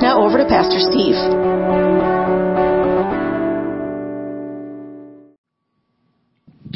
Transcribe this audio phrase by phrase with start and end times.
[0.00, 1.14] Now over to Pastor Steve.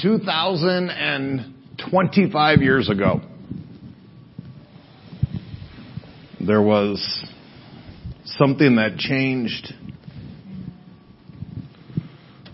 [0.01, 1.55] Two thousand and
[1.91, 3.21] twenty-five years ago,
[6.41, 7.25] there was
[8.25, 9.75] something that changed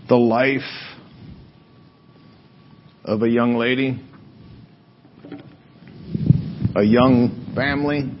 [0.09, 0.61] the life
[3.05, 3.99] of a young lady,
[6.75, 8.11] a young family,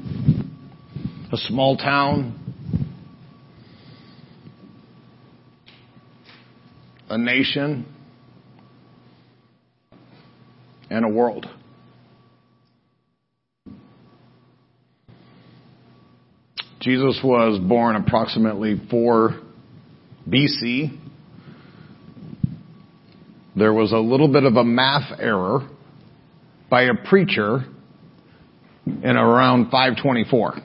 [1.31, 2.36] a small town,
[7.09, 7.85] a nation,
[10.89, 11.45] and a world.
[16.79, 19.39] Jesus was born approximately 4
[20.29, 20.97] BC.
[23.55, 25.67] There was a little bit of a math error
[26.69, 27.65] by a preacher
[28.85, 30.57] in around 524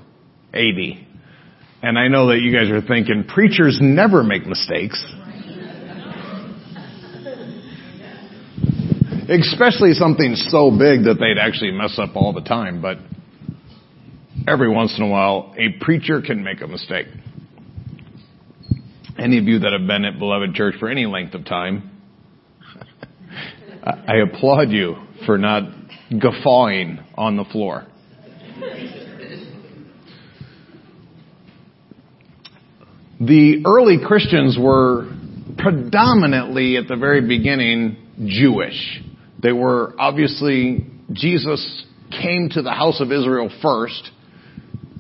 [0.54, 1.06] AD.
[1.82, 5.02] And I know that you guys are thinking, preachers never make mistakes.
[9.40, 12.98] Especially something so big that they'd actually mess up all the time, but
[14.46, 17.06] every once in a while, a preacher can make a mistake.
[19.18, 21.90] Any of you that have been at Beloved Church for any length of time,
[23.82, 25.62] I applaud you for not
[26.20, 27.86] guffawing on the floor.
[33.18, 35.10] The early Christians were
[35.56, 39.00] predominantly at the very beginning Jewish.
[39.42, 44.10] They were obviously, Jesus came to the house of Israel first.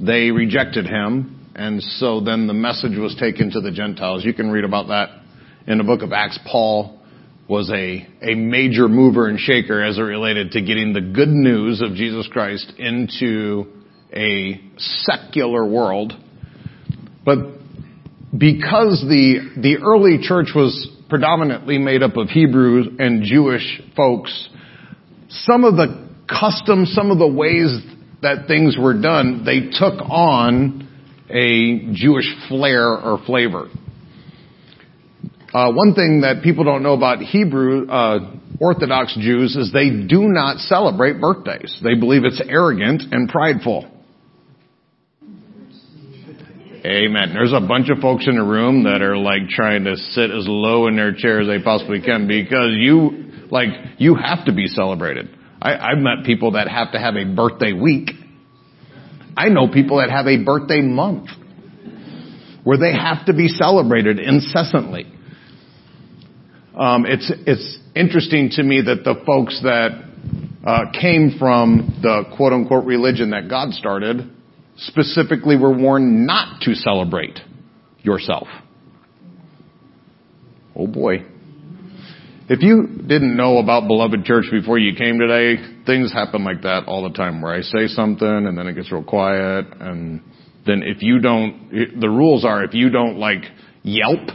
[0.00, 4.24] They rejected him, and so then the message was taken to the Gentiles.
[4.24, 5.10] You can read about that
[5.66, 6.38] in the book of Acts.
[6.50, 6.98] Paul
[7.48, 11.80] was a, a major mover and shaker as it related to getting the good news
[11.80, 13.66] of Jesus Christ into
[14.12, 16.14] a secular world.
[17.24, 17.38] But
[18.36, 24.48] because the, the early church was predominantly made up of Hebrews and Jewish folks,
[25.28, 27.82] some of the customs, some of the ways
[28.22, 30.88] that things were done, they took on
[31.28, 33.68] a Jewish flair or flavor.
[35.52, 40.28] Uh, one thing that people don't know about Hebrew uh, Orthodox Jews is they do
[40.28, 41.78] not celebrate birthdays.
[41.84, 43.86] They believe it's arrogant and prideful.
[46.84, 47.32] Amen.
[47.32, 50.46] There's a bunch of folks in the room that are like trying to sit as
[50.48, 54.66] low in their chair as they possibly can because you, like, you have to be
[54.66, 55.28] celebrated.
[55.60, 58.10] I, I've met people that have to have a birthday week.
[59.36, 61.28] I know people that have a birthday month
[62.64, 65.04] where they have to be celebrated incessantly.
[66.76, 69.90] Um, it's it's interesting to me that the folks that
[70.66, 74.30] uh, came from the quote unquote religion that God started
[74.86, 77.38] specifically were warned not to celebrate
[78.02, 78.48] yourself.
[80.74, 81.26] Oh boy.
[82.48, 86.84] If you didn't know about Beloved Church before you came today, things happen like that
[86.86, 90.22] all the time where I say something and then it gets real quiet and
[90.66, 93.42] then if you don't, the rules are if you don't like
[93.82, 94.28] yelp,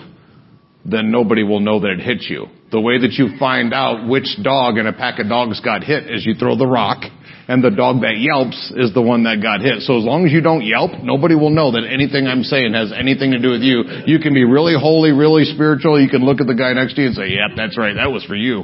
[0.86, 2.48] then nobody will know that it hit you.
[2.72, 6.10] The way that you find out which dog in a pack of dogs got hit
[6.10, 7.04] is you throw the rock
[7.48, 9.82] and the dog that yelps is the one that got hit.
[9.82, 12.92] So as long as you don't yelp, nobody will know that anything I'm saying has
[12.92, 13.84] anything to do with you.
[14.06, 16.00] You can be really holy, really spiritual.
[16.02, 17.96] You can look at the guy next to you and say, yep, that's right.
[17.96, 18.64] That was for you.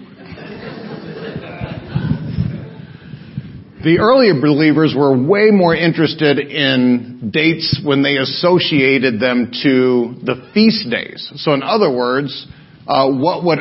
[3.84, 10.50] The earlier believers were way more interested in dates when they associated them to the
[10.54, 11.32] feast days.
[11.36, 12.48] So in other words,
[12.88, 13.60] uh, what would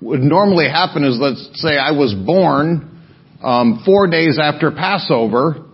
[0.00, 2.97] would normally happen is, let's say I was born
[3.42, 5.66] um, four days after Passover,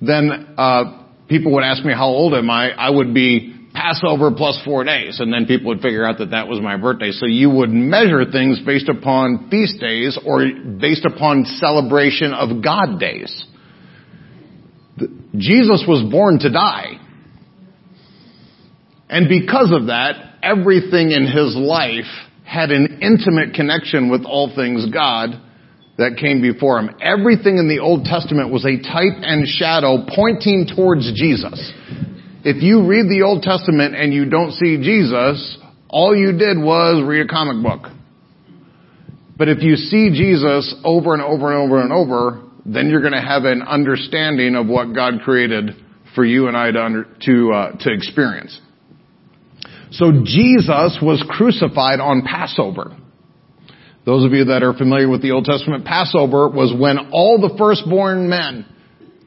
[0.00, 2.70] then uh, people would ask me how old am I.
[2.70, 6.48] I would be Passover plus four days, and then people would figure out that that
[6.48, 7.12] was my birthday.
[7.12, 10.44] So you would measure things based upon feast days or
[10.80, 13.46] based upon celebration of God days.
[15.36, 16.98] Jesus was born to die.
[19.08, 22.10] And because of that, everything in his life
[22.44, 25.40] had an intimate connection with all things God
[25.98, 26.90] that came before him.
[27.02, 31.72] Everything in the Old Testament was a type and shadow pointing towards Jesus.
[32.44, 35.58] if you read the Old Testament and you don't see Jesus,
[35.88, 37.90] all you did was read a comic book.
[39.36, 43.12] But if you see Jesus over and over and over and over, then you're going
[43.12, 45.70] to have an understanding of what God created
[46.14, 48.60] for you and I to, under, to, uh, to experience.
[49.90, 52.96] So Jesus was crucified on Passover.
[54.08, 57.54] Those of you that are familiar with the Old Testament, Passover was when all the
[57.58, 58.64] firstborn men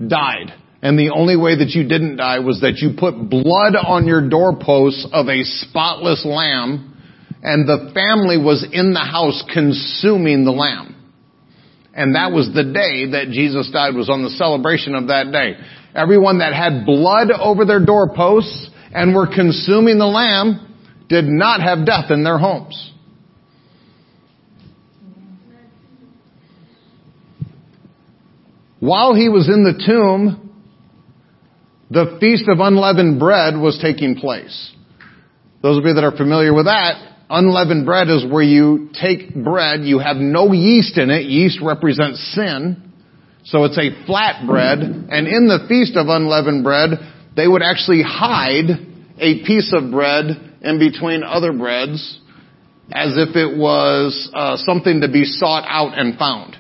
[0.08, 0.58] died.
[0.82, 4.28] And the only way that you didn't die was that you put blood on your
[4.28, 6.98] doorposts of a spotless lamb
[7.44, 10.96] and the family was in the house consuming the lamb.
[11.94, 15.62] And that was the day that Jesus died was on the celebration of that day.
[15.94, 20.74] Everyone that had blood over their doorposts and were consuming the lamb
[21.08, 22.91] did not have death in their homes.
[28.82, 30.50] While he was in the tomb,
[31.92, 34.74] the Feast of Unleavened Bread was taking place.
[35.62, 36.96] Those of you that are familiar with that,
[37.30, 41.26] unleavened bread is where you take bread, you have no yeast in it.
[41.26, 42.92] Yeast represents sin.
[43.46, 44.80] So it's a flat bread.
[44.80, 46.90] And in the Feast of Unleavened Bread,
[47.36, 48.66] they would actually hide
[49.20, 50.26] a piece of bread
[50.64, 52.20] in between other breads
[52.92, 56.58] as if it was uh, something to be sought out and found.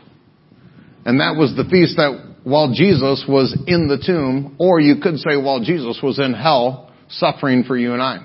[1.05, 5.17] And that was the feast that while Jesus was in the tomb, or you could
[5.17, 8.19] say while Jesus was in hell, suffering for you and I.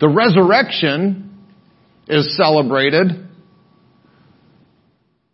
[0.00, 1.38] The resurrection
[2.08, 3.28] is celebrated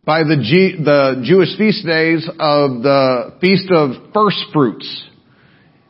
[0.05, 5.09] by the, G- the Jewish feast days of the Feast of First Fruits,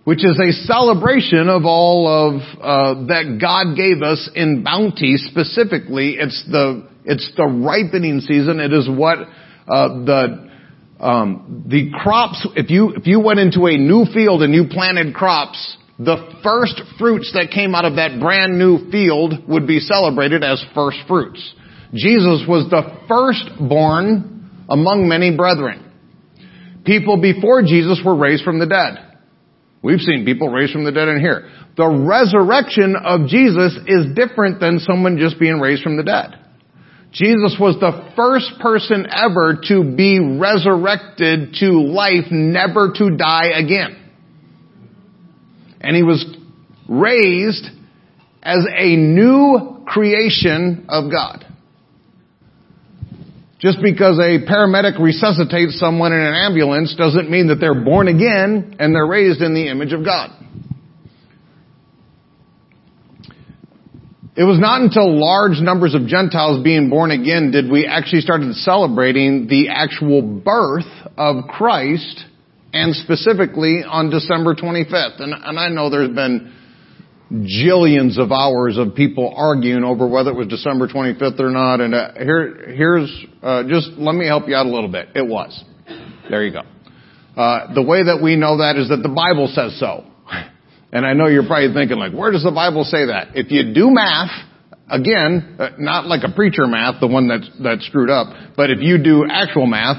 [0.04, 5.16] which is a celebration of all of uh, that God gave us in bounty.
[5.16, 8.60] Specifically, it's the it's the ripening season.
[8.60, 9.18] It is what
[9.68, 10.52] uh, the
[11.02, 15.14] um, the crops, if you, if you went into a new field and you planted
[15.14, 20.44] crops, the first fruits that came out of that brand new field would be celebrated
[20.44, 21.54] as first fruits.
[21.92, 25.90] Jesus was the firstborn among many brethren.
[26.84, 29.18] People before Jesus were raised from the dead.
[29.82, 31.50] We've seen people raised from the dead in here.
[31.76, 36.38] The resurrection of Jesus is different than someone just being raised from the dead.
[37.12, 43.98] Jesus was the first person ever to be resurrected to life, never to die again.
[45.82, 46.24] And he was
[46.88, 47.66] raised
[48.42, 51.44] as a new creation of God.
[53.58, 58.76] Just because a paramedic resuscitates someone in an ambulance doesn't mean that they're born again
[58.80, 60.30] and they're raised in the image of God.
[64.34, 68.54] It was not until large numbers of Gentiles being born again did we actually started
[68.54, 70.88] celebrating the actual birth
[71.18, 72.24] of Christ
[72.72, 75.20] and specifically on December 25th.
[75.20, 76.50] And, and I know there's been
[77.30, 81.82] jillions of hours of people arguing over whether it was December 25th or not.
[81.82, 85.08] And uh, here, here's, uh, just let me help you out a little bit.
[85.14, 85.62] It was.
[86.30, 86.62] There you go.
[87.36, 90.06] Uh, the way that we know that is that the Bible says so.
[90.92, 93.28] And I know you're probably thinking like, where does the Bible say that?
[93.34, 94.30] If you do math,
[94.90, 98.78] again, uh, not like a preacher math, the one that's, that's screwed up, but if
[98.80, 99.96] you do actual math,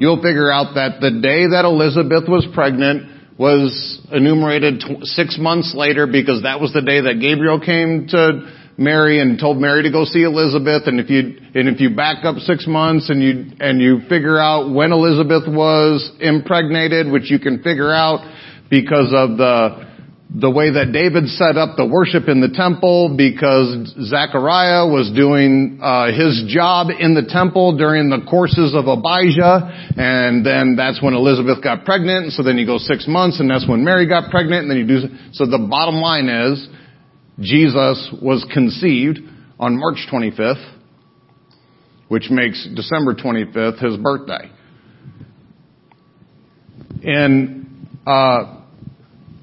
[0.00, 5.74] you'll figure out that the day that Elizabeth was pregnant was enumerated t- six months
[5.76, 9.92] later because that was the day that Gabriel came to Mary and told Mary to
[9.92, 10.84] go see Elizabeth.
[10.86, 14.38] And if you, and if you back up six months and you, and you figure
[14.38, 18.24] out when Elizabeth was impregnated, which you can figure out
[18.70, 19.89] because of the,
[20.32, 25.80] the way that David set up the worship in the temple because Zechariah was doing
[25.82, 31.14] uh, his job in the temple during the courses of Abijah, and then that's when
[31.14, 32.30] Elizabeth got pregnant.
[32.32, 34.86] So then you go six months, and that's when Mary got pregnant, and then you
[34.86, 35.00] do.
[35.32, 36.68] So the bottom line is,
[37.40, 39.18] Jesus was conceived
[39.58, 40.62] on March 25th,
[42.06, 44.48] which makes December 25th his birthday.
[47.02, 48.59] And uh,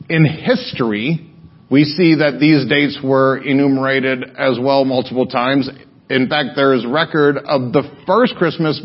[0.10, 1.32] in history,
[1.70, 5.70] we see that these dates were enumerated as well multiple times.
[6.10, 8.82] In fact, there is record of the first Christmas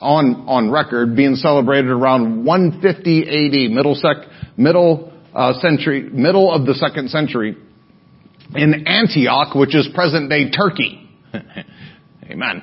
[0.00, 6.66] on, on record being celebrated around 150 AD, middle sec, middle uh, century, middle of
[6.66, 7.56] the second century
[8.54, 11.08] in Antioch, which is present day Turkey.
[12.30, 12.62] Amen.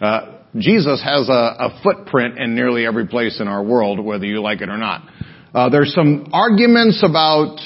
[0.00, 4.40] Uh, Jesus has a, a footprint in nearly every place in our world, whether you
[4.40, 5.02] like it or not.
[5.54, 7.60] Uh, there's some arguments about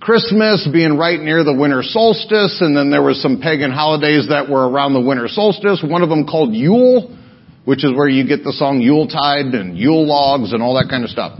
[0.00, 4.50] Christmas being right near the winter solstice, and then there were some pagan holidays that
[4.50, 5.80] were around the winter solstice.
[5.86, 7.16] One of them called Yule,
[7.64, 11.04] which is where you get the song Yuletide and Yule logs and all that kind
[11.04, 11.38] of stuff.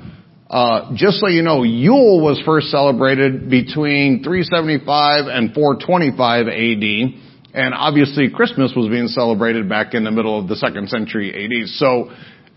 [0.48, 6.86] Uh, just so you know, Yule was first celebrated between 375 and 425 AD.
[7.52, 11.68] And obviously Christmas was being celebrated back in the middle of the second century AD.
[11.70, 12.10] So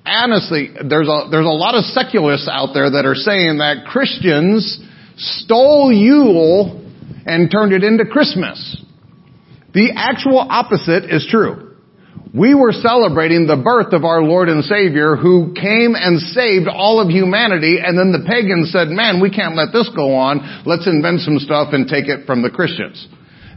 [0.06, 4.80] honestly, there's a, there's a lot of secularists out there that are saying that Christians
[5.18, 6.82] stole Yule
[7.26, 8.82] and turned it into Christmas.
[9.74, 11.72] The actual opposite is true.
[12.34, 17.00] We were celebrating the birth of our Lord and Savior who came and saved all
[17.00, 20.64] of humanity and then the pagans said, man, we can't let this go on.
[20.66, 23.08] Let's invent some stuff and take it from the Christians.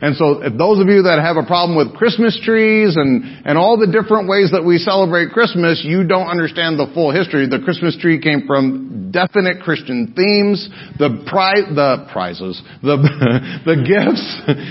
[0.00, 3.56] And so if those of you that have a problem with Christmas trees and, and
[3.56, 7.48] all the different ways that we celebrate Christmas, you don't understand the full history.
[7.48, 13.00] The Christmas tree came from definite Christian themes, the pri- the prizes, the,
[13.64, 14.24] the gifts,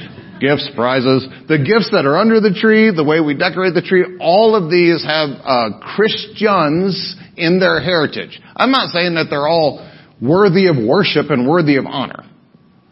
[0.39, 4.17] gifts, prizes, the gifts that are under the tree, the way we decorate the tree,
[4.21, 8.39] all of these have uh, Christians in their heritage.
[8.55, 9.81] I'm not saying that they're all
[10.21, 12.23] worthy of worship and worthy of honor.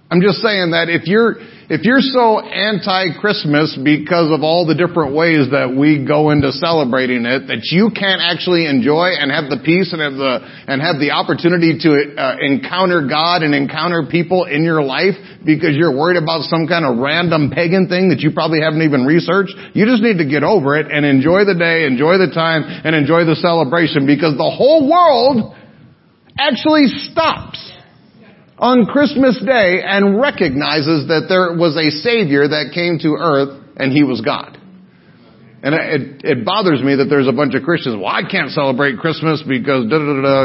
[0.09, 1.37] I'm just saying that if you're
[1.71, 7.23] if you're so anti-Christmas because of all the different ways that we go into celebrating
[7.23, 10.99] it, that you can't actually enjoy and have the peace and have the, and have
[10.99, 15.15] the opportunity to uh, encounter God and encounter people in your life
[15.47, 19.07] because you're worried about some kind of random pagan thing that you probably haven't even
[19.07, 22.63] researched, you just need to get over it and enjoy the day, enjoy the time,
[22.67, 25.55] and enjoy the celebration because the whole world
[26.37, 27.72] actually stops
[28.63, 33.91] on Christmas Day and recognizes that there was a Savior that came to earth and
[33.91, 34.55] He was God.
[35.63, 39.03] And it, it bothers me that there's a bunch of Christians, well, I can't celebrate
[39.03, 40.37] Christmas because da da da da,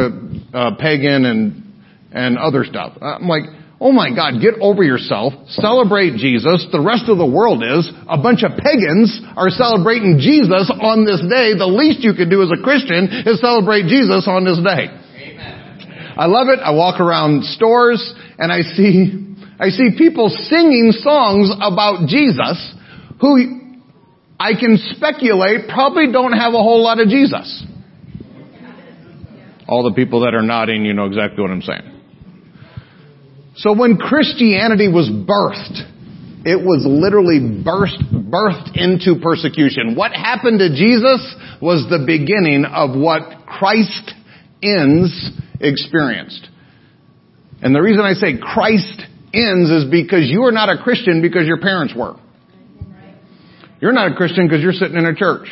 [0.50, 1.62] uh, pagan and,
[2.10, 2.98] and other stuff.
[2.98, 3.46] I'm like,
[3.78, 6.66] oh my God, get over yourself, celebrate Jesus.
[6.74, 7.86] The rest of the world is.
[8.10, 11.54] A bunch of pagans are celebrating Jesus on this day.
[11.54, 14.97] The least you can do as a Christian is celebrate Jesus on this day.
[16.18, 16.58] I love it.
[16.58, 22.74] I walk around stores and I see, I see people singing songs about Jesus
[23.20, 23.78] who
[24.38, 27.64] I can speculate probably don't have a whole lot of Jesus.
[29.68, 32.00] All the people that are nodding, you know exactly what I'm saying.
[33.56, 35.86] So when Christianity was birthed,
[36.46, 39.94] it was literally burst, birthed into persecution.
[39.94, 44.14] What happened to Jesus was the beginning of what Christ
[44.62, 45.12] ends
[45.60, 46.48] experienced.
[47.62, 49.02] And the reason I say Christ
[49.34, 52.16] ends is because you are not a Christian because your parents were.
[53.80, 55.48] You're not a Christian because you're sitting in a church.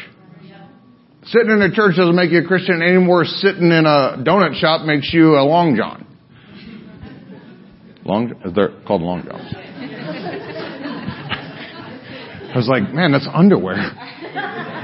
[1.24, 3.24] Sitting in a church doesn't make you a Christian anymore.
[3.24, 6.06] Sitting in a donut shop makes you a long john.
[8.04, 9.52] Long, they're called long johns.
[12.54, 13.76] I was like, man, that's underwear.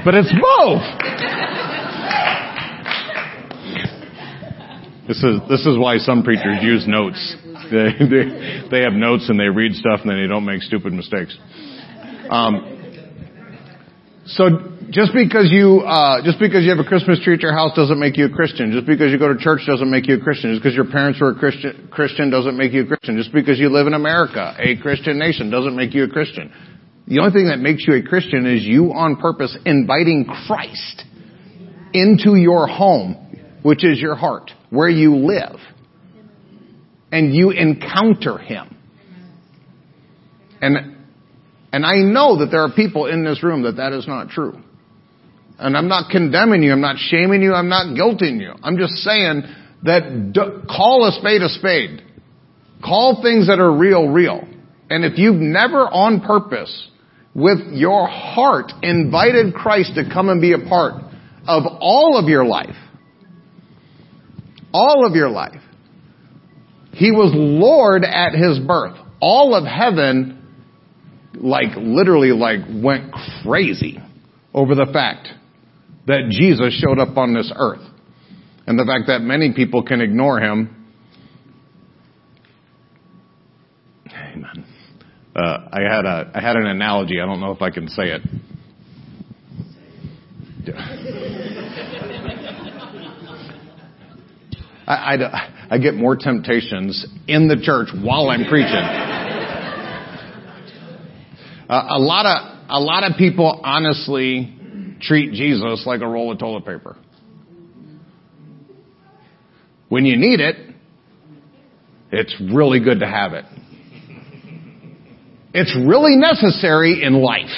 [0.03, 0.83] But it's both.
[5.07, 7.19] This is this is why some preachers use notes.
[7.69, 8.23] They, they,
[8.71, 11.37] they have notes and they read stuff and then they don't make stupid mistakes.
[12.29, 12.79] Um,
[14.25, 14.47] so
[14.89, 17.99] just because you uh, just because you have a Christmas tree at your house doesn't
[17.99, 18.71] make you a Christian.
[18.71, 20.51] Just because you go to church doesn't make you a Christian.
[20.53, 23.17] Just because your parents were a Christian Christian doesn't make you a Christian.
[23.17, 26.53] Just because you live in America, a Christian nation, doesn't make you a Christian.
[27.07, 31.03] The only thing that makes you a Christian is you on purpose inviting Christ
[31.91, 35.59] into your home, which is your heart where you live
[37.11, 38.75] and you encounter Him.
[40.61, 40.97] And,
[41.71, 44.59] and I know that there are people in this room that that is not true.
[45.59, 46.71] And I'm not condemning you.
[46.71, 47.53] I'm not shaming you.
[47.53, 48.53] I'm not guilting you.
[48.63, 49.43] I'm just saying
[49.83, 52.01] that d- call a spade a spade.
[52.83, 54.47] Call things that are real, real.
[54.89, 56.89] And if you've never on purpose
[57.35, 60.95] with your heart invited Christ to come and be a part
[61.47, 62.75] of all of your life,
[64.73, 65.61] all of your life.
[66.93, 68.97] He was Lord at his birth.
[69.19, 70.45] All of heaven,
[71.33, 73.13] like, literally, like, went
[73.43, 73.99] crazy
[74.53, 75.29] over the fact
[76.07, 77.81] that Jesus showed up on this earth.
[78.67, 80.85] And the fact that many people can ignore him.
[84.07, 84.65] Amen.
[85.35, 87.19] Uh, I had a, I had an analogy.
[87.19, 88.21] I don't know if I can say it.
[94.93, 98.73] I, I, I get more temptations in the church while I'm preaching.
[101.69, 106.39] uh, a lot of a lot of people honestly treat Jesus like a roll of
[106.39, 106.97] toilet paper.
[109.89, 110.55] When you need it,
[112.11, 113.45] it's really good to have it.
[115.53, 117.51] It's really necessary in life.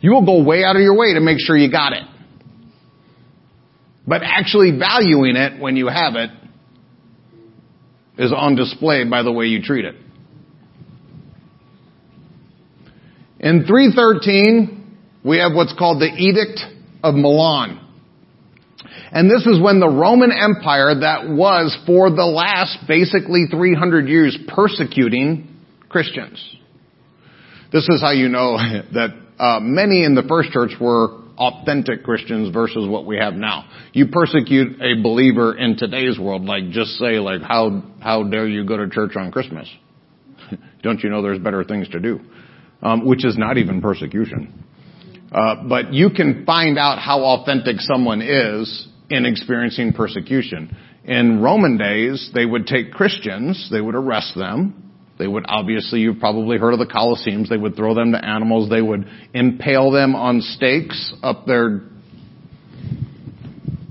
[0.00, 2.04] You will go way out of your way to make sure you got it.
[4.06, 6.30] But actually valuing it when you have it
[8.18, 9.96] is on display by the way you treat it.
[13.40, 16.60] In 313, we have what's called the Edict
[17.02, 17.80] of Milan.
[19.12, 24.36] And this is when the Roman Empire that was for the last basically 300 years
[24.48, 25.56] persecuting
[25.88, 26.42] Christians.
[27.72, 28.56] This is how you know
[28.92, 33.68] that uh, many in the first church were authentic Christians versus what we have now.
[33.92, 38.64] You persecute a believer in today's world, like just say like, how, how dare you
[38.64, 39.68] go to church on Christmas?
[40.82, 42.20] Don't you know there's better things to do?
[42.82, 44.64] Um, which is not even persecution.
[45.32, 50.76] Uh, but you can find out how authentic someone is in experiencing persecution.
[51.04, 56.18] In Roman days, they would take Christians, they would arrest them, they would obviously, you've
[56.18, 60.16] probably heard of the Colosseums, they would throw them to animals, they would impale them
[60.16, 61.82] on stakes up there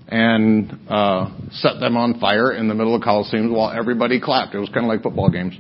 [0.10, 4.54] and uh, set them on fire in the middle of Colosseums while everybody clapped.
[4.54, 5.58] It was kind of like football games.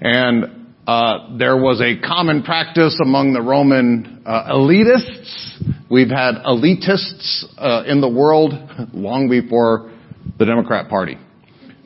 [0.00, 5.90] And uh, there was a common practice among the Roman uh, elitists.
[5.90, 8.52] We've had elitists uh, in the world
[8.94, 9.92] long before
[10.38, 11.18] the Democrat Party.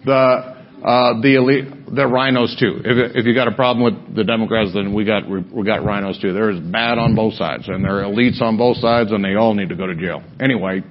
[0.04, 2.82] The uh, the elite, the RINOs too.
[2.84, 6.20] If, if you got a problem with the Democrats, then we got we got RINOs
[6.20, 6.32] too.
[6.32, 9.36] There is bad on both sides, and there are elites on both sides, and they
[9.36, 10.24] all need to go to jail.
[10.40, 10.82] Anyway,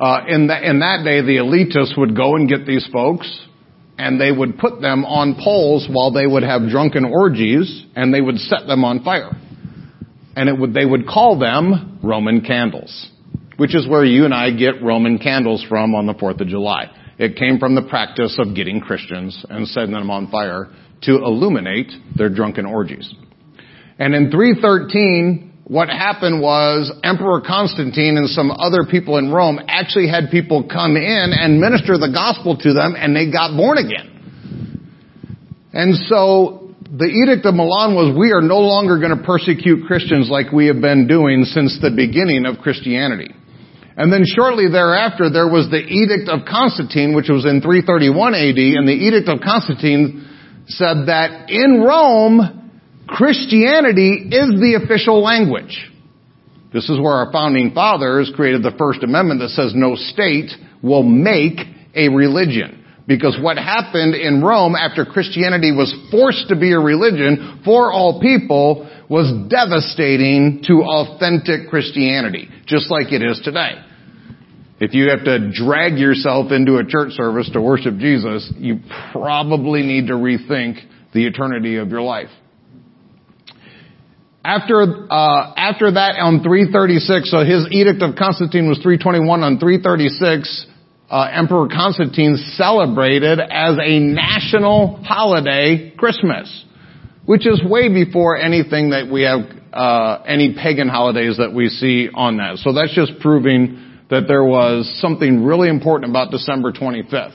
[0.00, 3.28] uh, in that in that day, the elitists would go and get these folks,
[3.98, 8.22] and they would put them on poles while they would have drunken orgies, and they
[8.22, 9.32] would set them on fire,
[10.34, 13.10] and it would they would call them Roman candles,
[13.58, 16.90] which is where you and I get Roman candles from on the Fourth of July.
[17.18, 20.68] It came from the practice of getting Christians and setting them on fire
[21.02, 23.12] to illuminate their drunken orgies.
[23.98, 30.08] And in 313, what happened was Emperor Constantine and some other people in Rome actually
[30.08, 34.12] had people come in and minister the gospel to them and they got born again.
[35.72, 40.30] And so the Edict of Milan was we are no longer going to persecute Christians
[40.30, 43.34] like we have been doing since the beginning of Christianity.
[43.96, 48.58] And then shortly thereafter, there was the Edict of Constantine, which was in 331 AD,
[48.76, 50.28] and the Edict of Constantine
[50.68, 52.70] said that in Rome,
[53.08, 55.90] Christianity is the official language.
[56.74, 60.50] This is where our founding fathers created the First Amendment that says no state
[60.82, 61.58] will make
[61.94, 62.84] a religion.
[63.06, 68.20] Because what happened in Rome after Christianity was forced to be a religion for all
[68.20, 73.85] people was devastating to authentic Christianity, just like it is today.
[74.78, 78.80] If you have to drag yourself into a church service to worship Jesus, you
[79.12, 80.76] probably need to rethink
[81.14, 82.28] the eternity of your life.
[84.44, 89.42] After uh, after that, on 336, so his edict of Constantine was 321.
[89.42, 90.66] On 336,
[91.10, 96.64] uh, Emperor Constantine celebrated as a national holiday Christmas,
[97.24, 99.40] which is way before anything that we have
[99.72, 102.58] uh, any pagan holidays that we see on that.
[102.58, 107.34] So that's just proving that there was something really important about December 25th.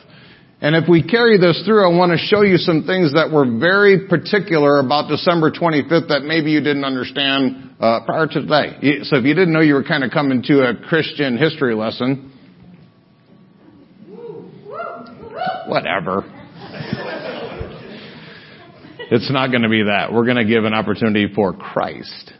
[0.61, 3.45] And if we carry this through, I want to show you some things that were
[3.59, 9.01] very particular about December 25th that maybe you didn't understand uh, prior to today.
[9.03, 12.31] So if you didn't know you were kind of coming to a Christian history lesson,
[15.65, 16.23] whatever.
[19.09, 20.13] It's not going to be that.
[20.13, 22.33] We're going to give an opportunity for Christ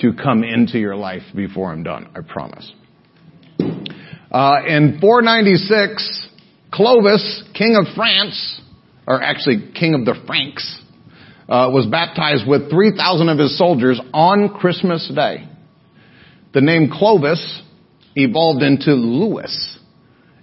[0.00, 2.10] to come into your life before I'm done.
[2.14, 2.70] I promise.
[4.30, 6.28] Uh, in 496,
[6.70, 8.60] Clovis, king of France,
[9.06, 10.80] or actually king of the Franks,
[11.48, 15.48] uh, was baptized with 3,000 of his soldiers on Christmas Day.
[16.52, 17.62] The name Clovis
[18.16, 19.78] evolved into Louis,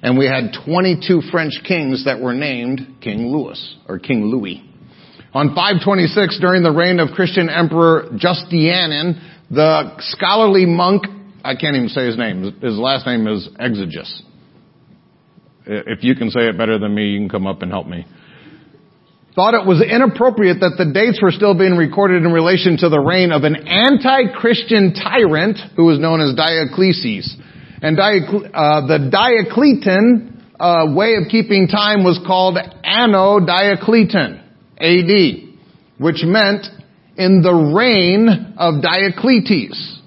[0.01, 4.63] and we had 22 French kings that were named King Louis or King Louis.
[5.33, 9.21] On 526, during the reign of Christian Emperor Justinian,
[9.51, 11.03] the scholarly monk
[11.45, 12.41] I can't even say his name.
[12.59, 14.23] His last name is Exegus.
[15.67, 18.05] If you can say it better than me, you can come up and help me.
[19.35, 22.99] Thought it was inappropriate that the dates were still being recorded in relation to the
[22.99, 27.29] reign of an anti-Christian tyrant who was known as Dioclesies.
[27.81, 34.41] And Diocle- uh, the Diocletian uh, way of keeping time was called Anno Diocletian,
[34.79, 36.65] AD, which meant
[37.17, 39.99] in the reign of Diocletes.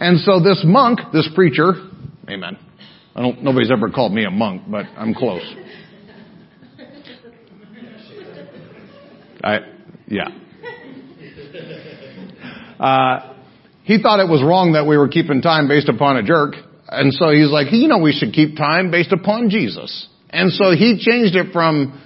[0.00, 1.74] And so this monk, this preacher,
[2.26, 2.56] amen.
[3.14, 5.42] I don't, nobody's ever called me a monk, but I'm close.
[9.44, 9.58] I,
[10.06, 10.28] yeah.
[12.78, 13.34] Uh,
[13.84, 16.54] he thought it was wrong that we were keeping time based upon a jerk.
[16.88, 20.08] And so he's like, you know, we should keep time based upon Jesus.
[20.30, 22.00] And so he changed it from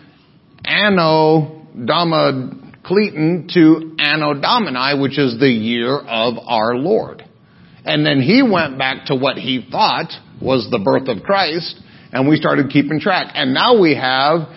[0.64, 1.62] Anno
[2.84, 7.23] Cleton to Anno Domini, which is the year of our Lord.
[7.84, 11.80] And then he went back to what he thought was the birth of Christ,
[12.12, 13.32] and we started keeping track.
[13.34, 14.48] And now we have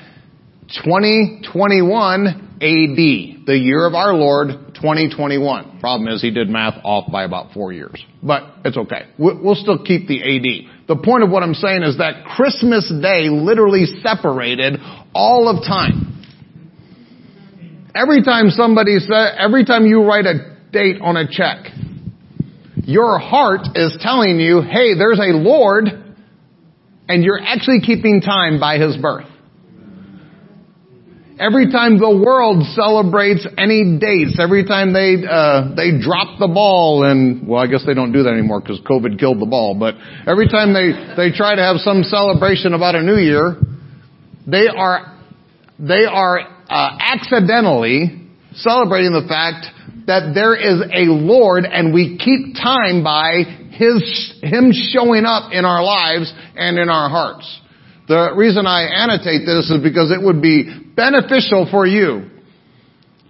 [0.84, 5.80] 2021 AD, the year of our Lord, 2021.
[5.80, 8.04] Problem is he did math off by about four years.
[8.24, 9.08] But it's okay.
[9.18, 10.88] We'll still keep the AD.
[10.88, 14.80] The point of what I'm saying is that Christmas Day literally separated
[15.14, 16.24] all of time.
[17.94, 21.66] Every time somebody says, every time you write a date on a check,
[22.88, 25.88] your heart is telling you, hey, there's a Lord,
[27.10, 29.28] and you're actually keeping time by His birth.
[31.38, 37.04] Every time the world celebrates any dates, every time they uh, they drop the ball,
[37.04, 39.76] and well, I guess they don't do that anymore because COVID killed the ball.
[39.78, 39.96] But
[40.26, 43.58] every time they they try to have some celebration about a new year,
[44.48, 45.14] they are
[45.78, 49.77] they are uh, accidentally celebrating the fact
[50.08, 53.44] that there is a Lord and we keep time by
[53.76, 54.02] His,
[54.42, 57.46] Him showing up in our lives and in our hearts.
[58.08, 60.64] The reason I annotate this is because it would be
[60.96, 62.32] beneficial for you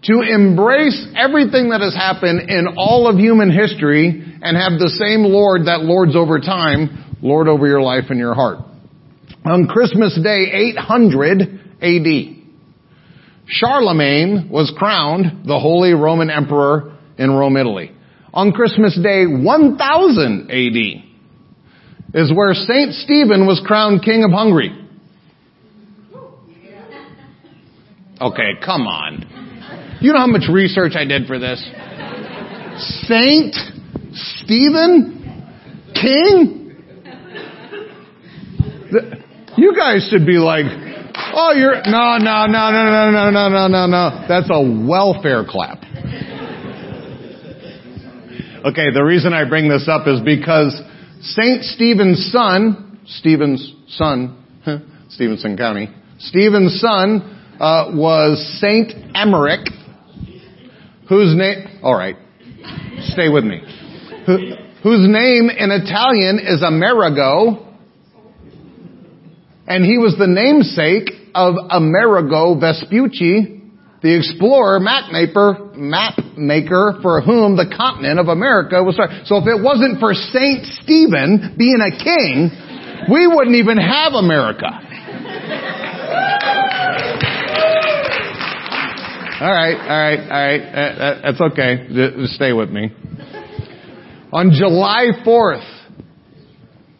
[0.03, 5.25] to embrace everything that has happened in all of human history and have the same
[5.25, 8.59] Lord that lords over time, Lord over your life and your heart.
[9.43, 11.41] On Christmas Day 800
[11.81, 12.36] AD,
[13.47, 17.91] Charlemagne was crowned the Holy Roman Emperor in Rome, Italy.
[18.33, 21.03] On Christmas Day 1000 AD
[22.13, 24.83] is where Saint Stephen was crowned King of Hungary.
[28.19, 29.97] Okay, come on.
[30.01, 31.63] You know how much research I did for this?
[33.07, 33.55] Saint
[34.13, 35.13] Stephen
[35.93, 36.75] King?
[39.57, 40.86] You guys should be like,
[41.19, 44.25] Oh, you're, no, no, no, no, no, no, no, no, no, no.
[44.27, 45.81] That's a welfare clap.
[48.65, 50.79] Okay, the reason I bring this up is because
[51.21, 51.63] St.
[51.63, 54.43] Stephen's son, Stephen's son,
[55.09, 57.21] Stephenson County, Stephen's son
[57.59, 59.67] uh, was Saint Emmerich,
[61.09, 62.17] whose name, alright,
[62.99, 63.61] stay with me,
[64.25, 64.37] Who,
[64.83, 67.66] whose name in Italian is Amerigo,
[69.67, 73.61] and he was the namesake of Amerigo Vespucci,
[74.01, 79.27] the explorer, map maker, map maker for whom the continent of America was started.
[79.27, 82.49] So if it wasn't for Saint Stephen being a king,
[83.11, 84.71] we wouldn't even have America.
[89.39, 90.61] All right, all right, all right.
[90.61, 91.87] Uh, uh, that's okay.
[92.17, 92.89] Just stay with me.
[94.33, 95.67] On July 4th,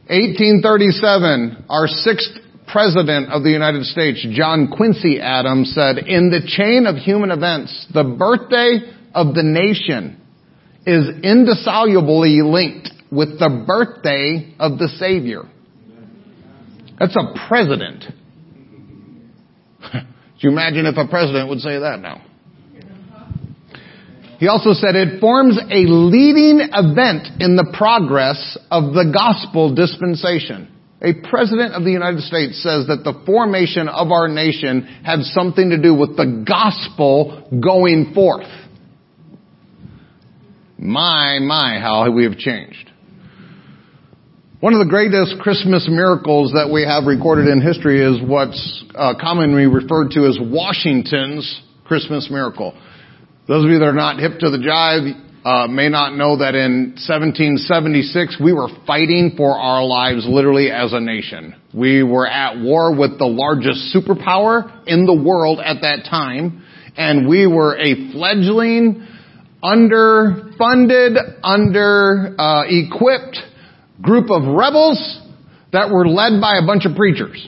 [0.10, 6.86] 1837, our sixth President of the United States, John Quincy Adams, said, in the chain
[6.86, 8.80] of human events, the birthday
[9.14, 10.22] of the nation
[10.86, 15.44] is indissolubly linked with the birthday of the Savior.
[17.00, 18.04] That's a president.
[19.92, 20.06] Can
[20.40, 22.24] you imagine if a president would say that now?
[24.40, 30.77] He also said it forms a leading event in the progress of the gospel dispensation.
[31.02, 35.70] A president of the United States says that the formation of our nation had something
[35.70, 38.50] to do with the gospel going forth.
[40.80, 42.92] My, my, how we have changed.
[44.60, 49.14] One of the greatest Christmas miracles that we have recorded in history is what's uh,
[49.22, 52.74] commonly referred to as Washington's Christmas miracle.
[53.48, 55.14] Those of you that are not hip to the jive,
[55.48, 60.92] uh, may not know that in 1776 we were fighting for our lives literally as
[60.92, 61.56] a nation.
[61.74, 66.66] We were at war with the largest superpower in the world at that time,
[66.98, 69.08] and we were a fledgling,
[69.64, 75.22] underfunded, under-equipped uh, group of rebels
[75.72, 77.48] that were led by a bunch of preachers.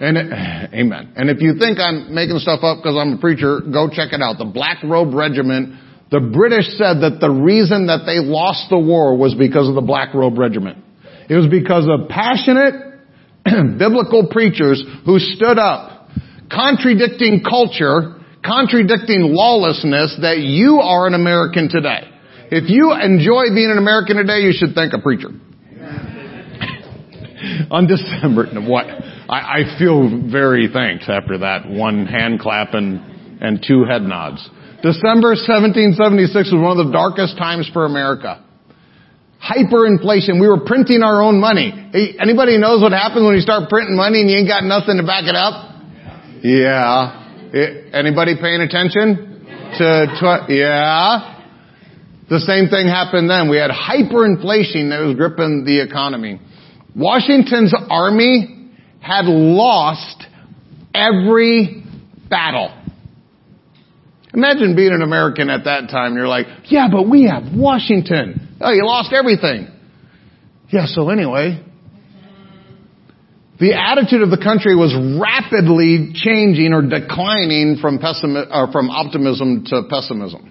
[0.00, 0.26] And it,
[0.72, 1.14] amen.
[1.16, 4.22] And if you think I'm making stuff up because I'm a preacher, go check it
[4.22, 4.38] out.
[4.38, 5.80] The Black Robe Regiment
[6.10, 9.80] the British said that the reason that they lost the war was because of the
[9.80, 10.78] Black Robe Regiment.
[11.28, 12.74] It was because of passionate
[13.44, 16.08] biblical preachers who stood up,
[16.52, 22.10] contradicting culture, contradicting lawlessness that you are an American today.
[22.50, 25.28] If you enjoy being an American today, you should thank a preacher.
[27.70, 28.86] On December, what?
[28.86, 34.48] I, I feel very thanked after that one hand clap and, and two head nods.
[34.84, 38.44] December 1776 was one of the darkest times for America.
[39.40, 40.36] Hyperinflation.
[40.36, 41.72] We were printing our own money.
[41.72, 45.00] Hey, anybody knows what happens when you start printing money and you ain't got nothing
[45.00, 45.72] to back it up?
[46.44, 47.48] Yeah.
[47.56, 49.48] It, anybody paying attention
[49.80, 49.86] to,
[50.20, 51.32] to yeah?
[52.28, 53.48] The same thing happened then.
[53.48, 56.40] We had hyperinflation that was gripping the economy.
[56.94, 58.68] Washington's army
[59.00, 60.24] had lost
[60.92, 61.84] every
[62.28, 62.83] battle.
[64.34, 66.16] Imagine being an American at that time.
[66.16, 68.56] You're like, yeah, but we have Washington.
[68.60, 69.68] Oh, you lost everything.
[70.70, 71.62] Yeah, so anyway,
[73.60, 79.64] the attitude of the country was rapidly changing or declining from, pessimi- or from optimism
[79.66, 80.50] to pessimism.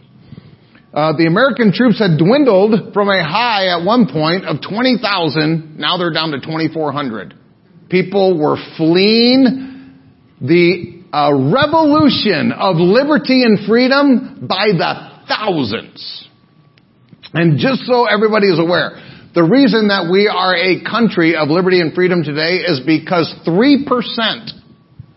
[0.93, 5.77] Uh, the American troops had dwindled from a high at one point of 20,000.
[5.77, 7.33] Now they're down to 2,400.
[7.89, 9.99] People were fleeing
[10.39, 16.27] the uh, revolution of liberty and freedom by the thousands.
[17.33, 18.97] And just so everybody is aware,
[19.35, 23.85] the reason that we are a country of liberty and freedom today is because 3%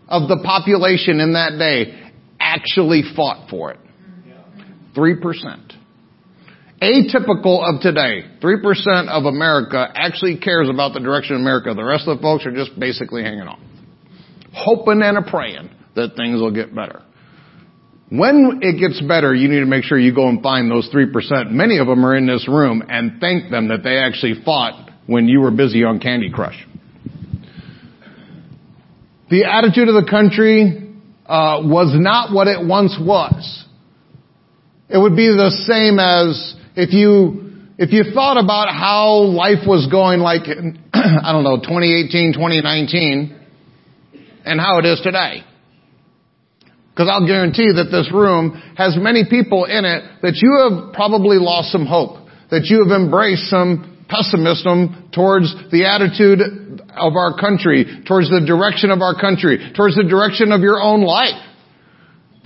[0.09, 3.81] of the population in that day actually fought for it.
[4.95, 5.21] 3%.
[6.83, 8.25] Atypical of today.
[8.41, 11.73] 3% of America actually cares about the direction of America.
[11.75, 13.61] The rest of the folks are just basically hanging on.
[14.53, 17.03] Hoping and a praying that things will get better.
[18.09, 21.51] When it gets better, you need to make sure you go and find those 3%.
[21.51, 25.27] Many of them are in this room and thank them that they actually fought when
[25.27, 26.67] you were busy on Candy Crush.
[29.29, 30.95] The attitude of the country
[31.27, 33.65] uh, was not what it once was.
[34.89, 37.43] It would be the same as if you
[37.79, 40.43] if you thought about how life was going like
[40.95, 43.41] I don't know 2018 2019
[44.45, 45.43] and how it is today
[46.97, 51.37] because I'll guarantee that this room has many people in it that you have probably
[51.37, 56.41] lost some hope that you have embraced some pessimism towards the attitude
[56.97, 61.05] of our country towards the direction of our country towards the direction of your own
[61.05, 61.37] life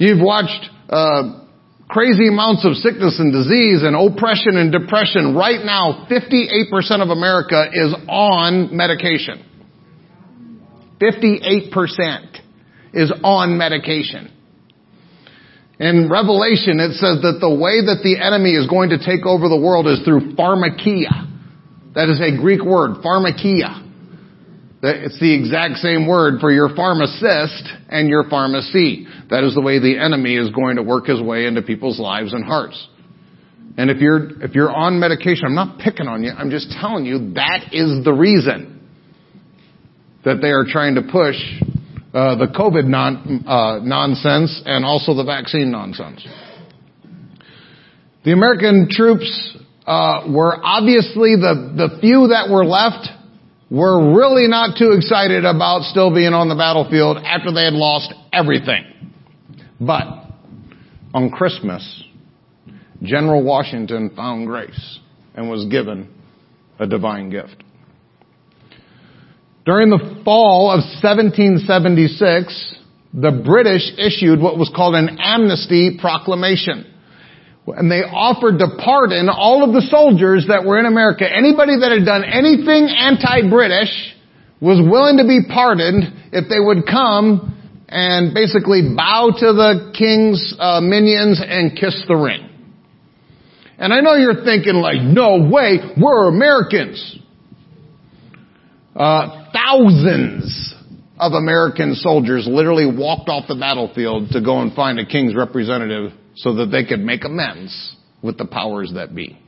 [0.03, 1.47] you've watched uh,
[1.91, 5.35] crazy amounts of sickness and disease and oppression and depression.
[5.35, 9.45] Right now, 58% of America is on medication.
[11.01, 12.39] 58%
[12.95, 14.31] is on medication.
[15.81, 19.49] In Revelation, it says that the way that the enemy is going to take over
[19.49, 21.09] the world is through pharmakia.
[21.95, 23.89] That is a Greek word, pharmakia.
[24.83, 29.07] It's the exact same word for your pharmacist and your pharmacy.
[29.31, 32.35] That is the way the enemy is going to work his way into people's lives
[32.35, 32.77] and hearts.
[33.79, 37.07] And if you're, if you're on medication, I'm not picking on you, I'm just telling
[37.07, 38.87] you that is the reason
[40.27, 41.37] that they are trying to push
[42.13, 46.27] uh, the COVID non, uh, nonsense and also the vaccine nonsense.
[48.25, 53.09] The American troops uh, were obviously the, the few that were left
[53.71, 58.13] were really not too excited about still being on the battlefield after they had lost
[58.33, 58.85] everything.
[59.81, 60.07] But
[61.15, 62.05] on Christmas,
[63.03, 64.99] General Washington found grace
[65.35, 66.13] and was given
[66.79, 67.63] a divine gift.
[69.71, 72.75] During the fall of 1776,
[73.15, 76.93] the British issued what was called an amnesty proclamation.
[77.69, 81.23] And they offered to pardon all of the soldiers that were in America.
[81.23, 83.95] Anybody that had done anything anti-British
[84.59, 87.55] was willing to be pardoned if they would come
[87.87, 92.43] and basically bow to the king's uh, minions and kiss the ring.
[93.79, 97.21] And I know you're thinking like, no way, we're Americans.
[99.01, 100.75] Uh, thousands
[101.19, 106.13] of American soldiers literally walked off the battlefield to go and find a king's representative
[106.35, 109.41] so that they could make amends with the powers that be.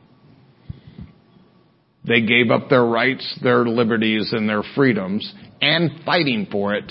[2.02, 6.90] They gave up their rights, their liberties, and their freedoms, and fighting for it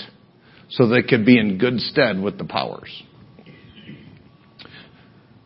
[0.70, 3.02] so they could be in good stead with the powers.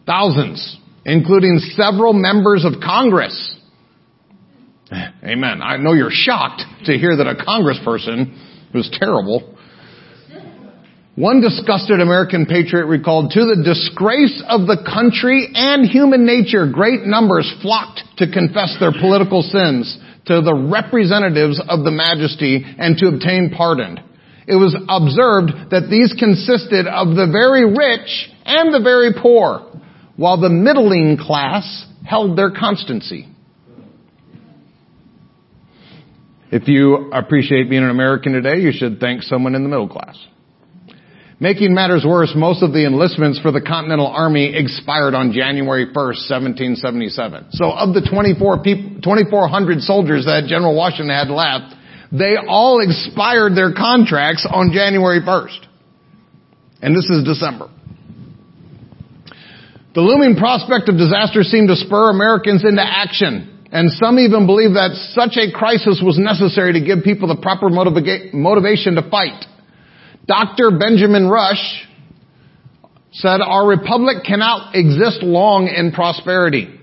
[0.05, 3.56] Thousands, including several members of Congress.
[5.25, 5.62] Amen.
[5.62, 9.57] I know you're shocked to hear that a congressperson was terrible
[11.16, 17.09] one disgusted American patriot recalled, to the disgrace of the country and human nature, great
[17.09, 19.96] numbers flocked to confess their political sins
[20.27, 23.96] to the representatives of the majesty and to obtain pardon.
[24.46, 29.64] It was observed that these consisted of the very rich and the very poor,
[30.16, 31.64] while the middling class
[32.05, 33.27] held their constancy.
[36.50, 40.16] If you appreciate being an American today, you should thank someone in the middle class.
[41.38, 46.32] Making matters worse, most of the enlistments for the Continental Army expired on January 1st,
[46.72, 47.52] 1777.
[47.52, 51.76] So of the 24 people, 2,400 soldiers that General Washington had left,
[52.11, 55.66] they all expired their contracts on January 1st.
[56.80, 57.68] And this is December.
[59.94, 63.56] The looming prospect of disaster seemed to spur Americans into action.
[63.72, 67.68] And some even believe that such a crisis was necessary to give people the proper
[67.68, 69.44] motiva- motivation to fight.
[70.26, 70.79] Dr.
[70.79, 71.87] Benjamin Rush
[73.12, 76.79] said, our republic cannot exist long in prosperity.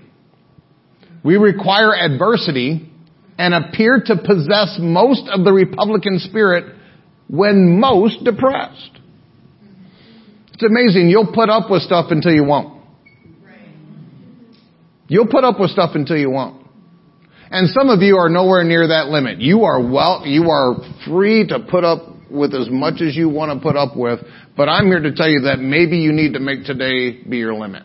[1.24, 2.90] We require adversity
[3.38, 6.74] and appear to possess most of the Republican spirit
[7.28, 8.90] when most depressed.
[10.52, 11.08] It's amazing.
[11.08, 12.82] You'll put up with stuff until you won't.
[15.08, 16.63] You'll put up with stuff until you won't.
[17.54, 19.38] And some of you are nowhere near that limit.
[19.38, 20.74] You are well, you are
[21.06, 24.18] free to put up with as much as you want to put up with,
[24.56, 27.54] but I'm here to tell you that maybe you need to make today be your
[27.54, 27.84] limit.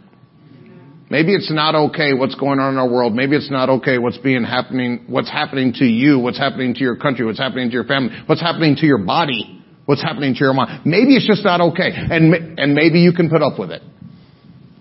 [1.12, 3.14] Maybe it's not okay what's going on in our world.
[3.14, 6.96] Maybe it's not okay what's being happening, what's happening to you, what's happening to your
[6.96, 10.54] country, what's happening to your family, what's happening to your body, what's happening to your
[10.54, 10.82] mind.
[10.84, 11.92] Maybe it's just not okay.
[11.94, 13.84] And, and maybe you can put up with it.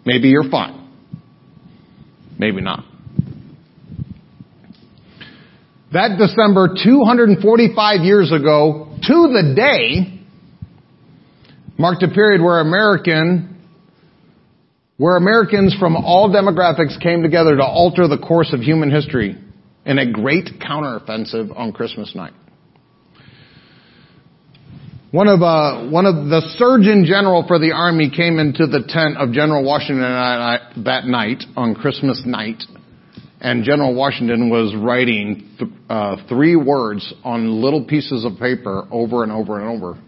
[0.06, 0.88] Maybe you're fine.
[2.38, 2.87] Maybe not.
[5.92, 10.20] That December 245 years ago, to the day,
[11.78, 13.54] marked a period where American
[14.98, 19.38] where Americans from all demographics came together to alter the course of human history
[19.86, 22.32] in a great counteroffensive on Christmas night.
[25.12, 29.16] One of, uh, one of the Surgeon General for the Army came into the tent
[29.16, 30.02] of General Washington
[30.84, 32.62] that night, on Christmas night,
[33.40, 39.22] and General Washington was writing th- uh, three words on little pieces of paper over
[39.22, 39.98] and over and over.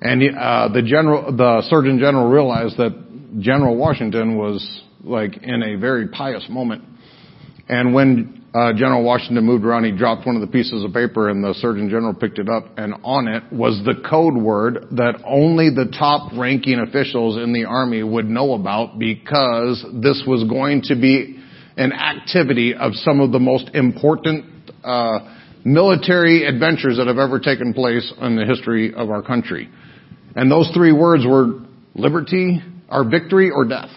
[0.00, 5.76] And uh, the general, the Surgeon General realized that General Washington was like in a
[5.76, 6.84] very pious moment.
[7.68, 11.28] And when uh, General Washington moved around, he dropped one of the pieces of paper
[11.28, 15.22] and the Surgeon General picked it up and on it was the code word that
[15.24, 20.82] only the top ranking officials in the army would know about because this was going
[20.82, 21.41] to be
[21.76, 24.44] an activity of some of the most important
[24.84, 25.18] uh,
[25.64, 29.68] military adventures that have ever taken place in the history of our country.
[30.34, 31.60] And those three words were
[31.94, 33.90] liberty, our victory or death.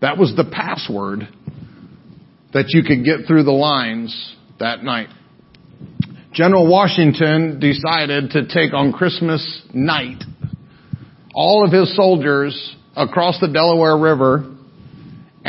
[0.00, 1.28] That was the password
[2.52, 5.08] that you could get through the lines that night.
[6.32, 10.22] General Washington decided to take on Christmas night
[11.34, 14.56] all of his soldiers across the Delaware River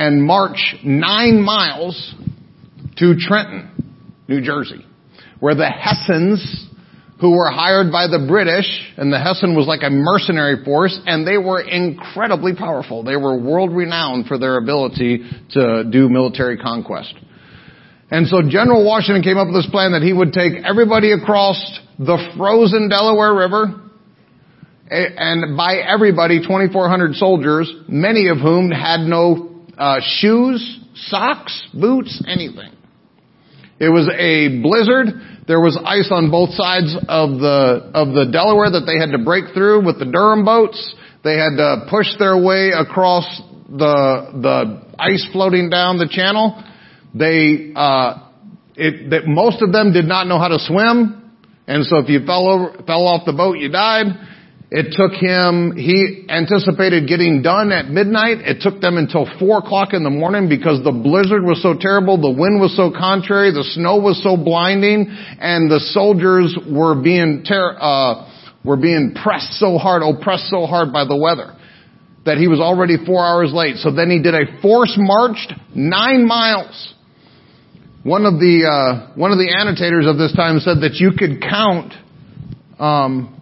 [0.02, 2.16] and march nine miles
[2.98, 3.70] to Trenton,
[4.28, 4.84] New Jersey,
[5.40, 6.68] where the Hessians
[7.20, 8.66] who were hired by the British,
[8.98, 13.04] and the Hessen was like a mercenary force, and they were incredibly powerful.
[13.04, 17.14] They were world renowned for their ability to do military conquest.
[18.10, 21.62] And so General Washington came up with this plan that he would take everybody across
[22.00, 23.82] the frozen Delaware River,
[24.90, 32.24] eh, and by everybody, 2,400 soldiers, many of whom had no uh, shoes, socks, boots,
[32.28, 32.72] anything.
[33.80, 35.08] It was a blizzard.
[35.48, 39.24] There was ice on both sides of the, of the Delaware that they had to
[39.24, 40.78] break through with the Durham boats.
[41.24, 43.26] They had to push their way across
[43.68, 46.64] the, the ice floating down the channel.
[47.16, 48.30] They, uh,
[48.76, 51.32] it, that most of them did not know how to swim.
[51.68, 54.06] And so if you fell over, fell off the boat, you died.
[54.72, 58.40] It took him, he anticipated getting done at midnight.
[58.40, 62.16] It took them until four o'clock in the morning because the blizzard was so terrible,
[62.16, 67.44] the wind was so contrary, the snow was so blinding, and the soldiers were being
[67.44, 68.32] ter- uh,
[68.64, 71.52] were being pressed so hard, oppressed so hard by the weather
[72.24, 73.76] that he was already four hours late.
[73.78, 76.94] So then he did a force marched nine miles.
[78.04, 81.42] One of the uh, one of the annotators of this time said that you could
[81.42, 81.92] count
[82.80, 83.41] um,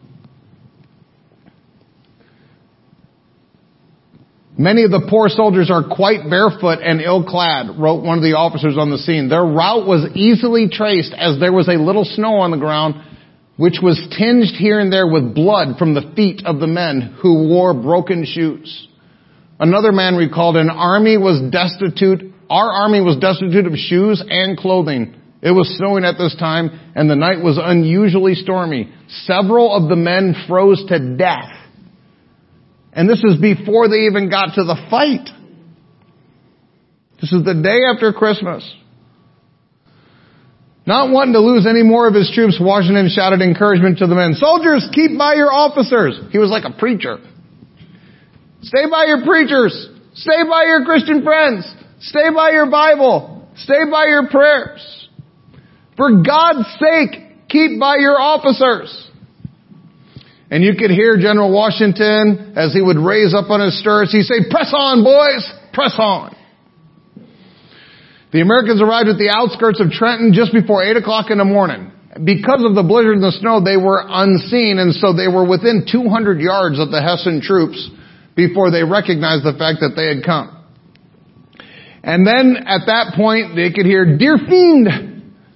[4.59, 8.75] Many of the poor soldiers are quite barefoot and ill-clad, wrote one of the officers
[8.77, 9.29] on the scene.
[9.29, 12.95] Their route was easily traced as there was a little snow on the ground,
[13.55, 17.47] which was tinged here and there with blood from the feet of the men who
[17.47, 18.89] wore broken shoes.
[19.61, 25.15] Another man recalled an army was destitute, our army was destitute of shoes and clothing.
[25.41, 28.91] It was snowing at this time and the night was unusually stormy.
[29.23, 31.58] Several of the men froze to death
[32.93, 35.29] and this is before they even got to the fight.
[37.21, 38.63] This is the day after Christmas.
[40.85, 44.33] Not wanting to lose any more of his troops, Washington shouted encouragement to the men.
[44.33, 46.19] Soldiers, keep by your officers.
[46.31, 47.17] He was like a preacher.
[48.61, 49.89] Stay by your preachers.
[50.15, 51.71] Stay by your Christian friends.
[51.99, 53.47] Stay by your Bible.
[53.57, 55.09] Stay by your prayers.
[55.95, 59.08] For God's sake, keep by your officers.
[60.51, 64.25] And you could hear General Washington as he would raise up on his stirrups, he'd
[64.25, 66.35] say, press on boys, press on.
[68.33, 71.93] The Americans arrived at the outskirts of Trenton just before 8 o'clock in the morning.
[72.13, 75.85] Because of the blizzard and the snow, they were unseen, and so they were within
[75.85, 77.77] 200 yards of the Hessian troops
[78.33, 80.49] before they recognized the fact that they had come.
[82.01, 84.89] And then at that point, they could hear, Dear fiend,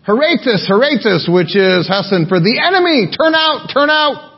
[0.06, 4.33] Horatus, Horatus, which is Hessian for the enemy, turn out, turn out.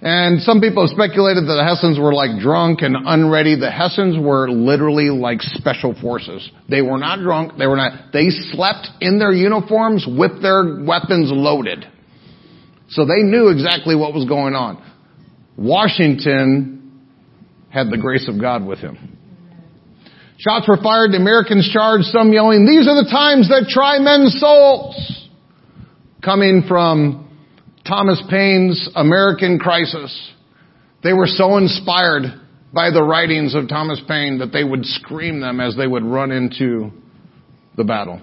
[0.00, 3.58] And some people have speculated that the Hessians were like drunk and unready.
[3.58, 6.48] The Hessians were literally like special forces.
[6.68, 7.58] They were not drunk.
[7.58, 11.84] They were not, they slept in their uniforms with their weapons loaded.
[12.90, 14.82] So they knew exactly what was going on.
[15.56, 17.02] Washington
[17.68, 19.18] had the grace of God with him.
[20.38, 21.10] Shots were fired.
[21.10, 25.28] The Americans charged, some yelling, these are the times that try men's souls.
[26.22, 27.27] Coming from
[27.88, 30.12] Thomas Paine's American Crisis.
[31.02, 32.24] They were so inspired
[32.72, 36.30] by the writings of Thomas Paine that they would scream them as they would run
[36.30, 36.92] into
[37.76, 38.20] the battle.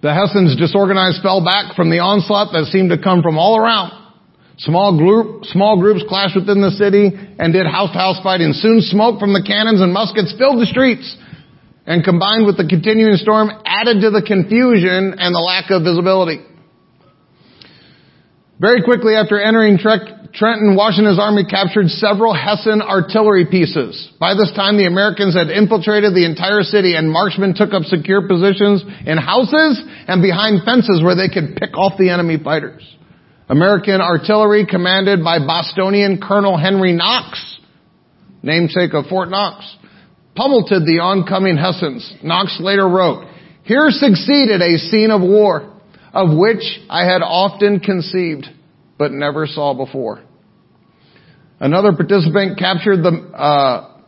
[0.00, 3.92] The Hessians disorganized fell back from the onslaught that seemed to come from all around.
[4.56, 8.56] Small group, small groups clashed within the city and did house to house fighting.
[8.56, 11.04] Soon smoke from the cannons and muskets filled the streets
[11.84, 16.40] and combined with the continuing storm added to the confusion and the lack of visibility.
[18.58, 24.08] Very quickly after entering Trenton, Washington's army captured several Hessian artillery pieces.
[24.18, 28.26] By this time, the Americans had infiltrated the entire city and marksmen took up secure
[28.26, 32.80] positions in houses and behind fences where they could pick off the enemy fighters.
[33.48, 37.60] American artillery commanded by Bostonian Colonel Henry Knox,
[38.42, 39.68] namesake of Fort Knox,
[40.34, 42.10] pummeled the oncoming Hessians.
[42.24, 43.28] Knox later wrote,
[43.64, 45.75] Here succeeded a scene of war
[46.16, 48.46] of which I had often conceived,
[48.96, 50.22] but never saw before.
[51.60, 53.98] Another participant captured the, uh,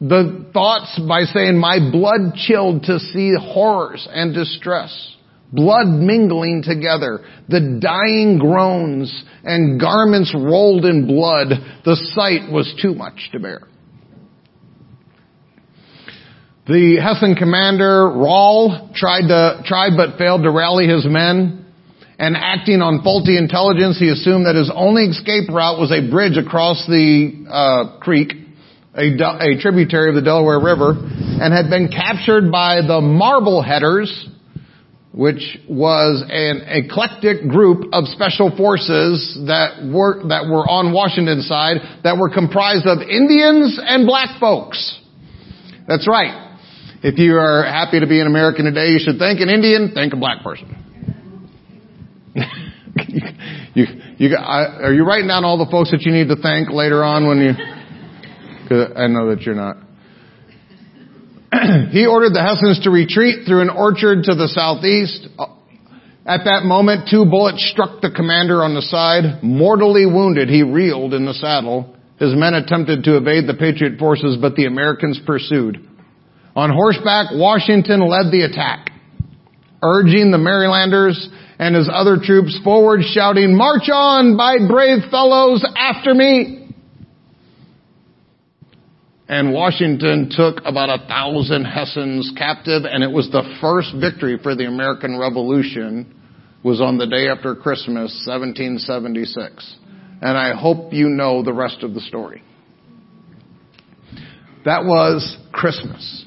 [0.00, 5.16] the thoughts by saying, my blood chilled to see horrors and distress.
[5.52, 11.48] Blood mingling together, the dying groans and garments rolled in blood.
[11.84, 13.62] The sight was too much to bear.
[16.66, 21.62] The Hessian commander, Rall, tried to, tried but failed to rally his men.
[22.18, 26.34] And acting on faulty intelligence, he assumed that his only escape route was a bridge
[26.34, 28.32] across the uh, creek,
[28.98, 34.10] a, a tributary of the Delaware River, and had been captured by the Marbleheaders,
[35.14, 41.78] which was an eclectic group of special forces that were, that were on Washington's side
[42.02, 44.98] that were comprised of Indians and black folks.
[45.86, 46.45] That's right.
[47.02, 50.12] If you are happy to be an American today, you should thank an Indian, thank
[50.12, 50.74] a black person.
[53.08, 53.20] you,
[53.74, 53.86] you,
[54.18, 57.04] you, I, are you writing down all the folks that you need to thank later
[57.04, 57.52] on when you?
[58.68, 59.76] Cause I know that you're not.
[61.92, 65.28] he ordered the Hessians to retreat through an orchard to the southeast.
[66.26, 69.44] At that moment, two bullets struck the commander on the side.
[69.44, 71.94] Mortally wounded, he reeled in the saddle.
[72.18, 75.86] His men attempted to evade the Patriot forces, but the Americans pursued.
[76.56, 78.90] On horseback, Washington led the attack,
[79.82, 81.28] urging the Marylanders
[81.58, 86.74] and his other troops forward, shouting, March on, my brave fellows, after me!
[89.28, 94.54] And Washington took about a thousand Hessians captive, and it was the first victory for
[94.54, 96.14] the American Revolution
[96.62, 99.76] was on the day after Christmas, 1776.
[100.22, 102.42] And I hope you know the rest of the story.
[104.64, 106.25] That was Christmas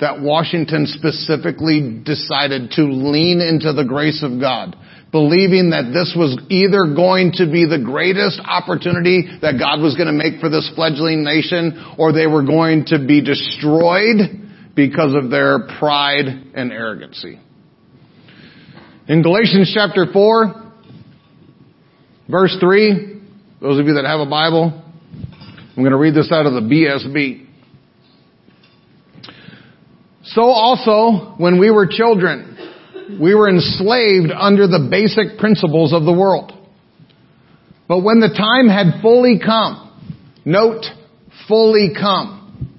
[0.00, 4.76] that Washington specifically decided to lean into the grace of God,
[5.12, 10.08] believing that this was either going to be the greatest opportunity that God was going
[10.08, 14.40] to make for this fledgling nation, or they were going to be destroyed
[14.74, 17.38] because of their pride and arrogancy.
[19.06, 20.72] In Galatians chapter 4,
[22.30, 23.20] verse 3,
[23.60, 24.82] those of you that have a Bible,
[25.76, 27.49] I'm going to read this out of the BSB.
[30.34, 32.56] So also, when we were children,
[33.20, 36.52] we were enslaved under the basic principles of the world.
[37.88, 39.90] But when the time had fully come,
[40.44, 40.84] note,
[41.48, 42.78] fully come,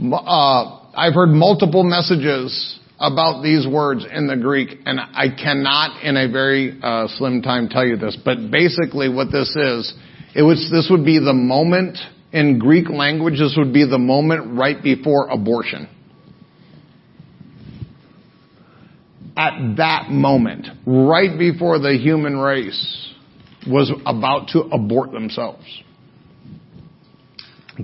[0.00, 6.16] uh, I've heard multiple messages about these words in the Greek, and I cannot in
[6.16, 9.92] a very uh, slim time tell you this, but basically what this is,
[10.34, 11.98] it was, this would be the moment
[12.32, 15.86] in Greek language, this would be the moment right before abortion.
[19.36, 23.12] At that moment, right before the human race
[23.66, 25.64] was about to abort themselves.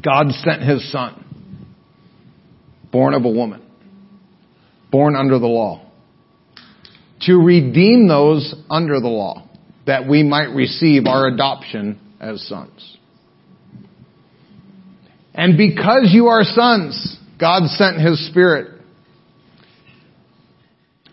[0.01, 1.25] God sent his son,
[2.93, 3.63] born of a woman,
[4.93, 5.85] born under the law,
[7.23, 9.49] to redeem those under the law,
[9.87, 12.99] that we might receive our adoption as sons.
[15.35, 18.80] And because you are sons, God sent his spirit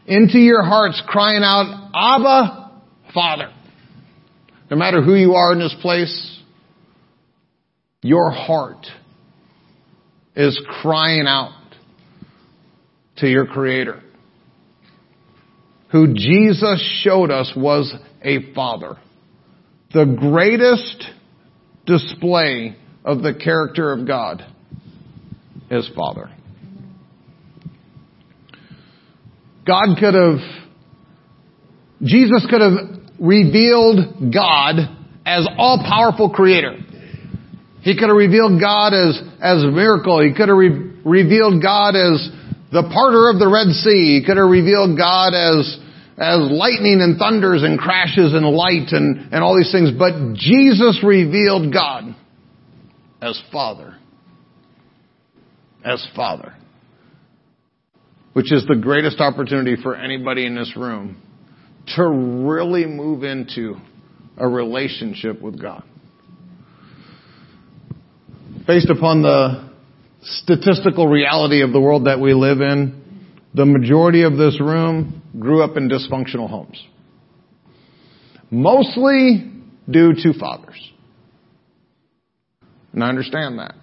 [0.08, 2.82] into your hearts crying out, Abba,
[3.14, 3.54] Father.
[4.72, 6.42] No matter who you are in this place,
[8.02, 8.88] your heart
[10.36, 11.54] is crying out
[13.18, 14.02] to your Creator,
[15.92, 17.94] who Jesus showed us was
[18.24, 18.98] a Father.
[19.94, 21.06] The greatest
[21.86, 24.44] display of the character of God
[25.72, 26.30] is Father.
[29.68, 30.40] God could have,
[32.02, 34.76] Jesus could have revealed God
[35.26, 36.78] as all powerful creator.
[37.82, 40.22] He could have revealed God as, as a miracle.
[40.24, 42.30] He could have re- revealed God as
[42.72, 44.20] the parter of the Red Sea.
[44.20, 45.78] He could have revealed God as,
[46.18, 49.92] as lightning and thunders and crashes and light and, and all these things.
[49.98, 52.16] But Jesus revealed God
[53.22, 53.98] as Father.
[55.84, 56.54] As Father.
[58.38, 61.20] Which is the greatest opportunity for anybody in this room
[61.96, 63.78] to really move into
[64.38, 65.84] a relationship with God.
[68.68, 69.72] Based upon the
[70.22, 73.26] statistical reality of the world that we live in,
[73.56, 76.80] the majority of this room grew up in dysfunctional homes.
[78.52, 79.52] Mostly
[79.90, 80.92] due to fathers.
[82.94, 83.74] And I understand that.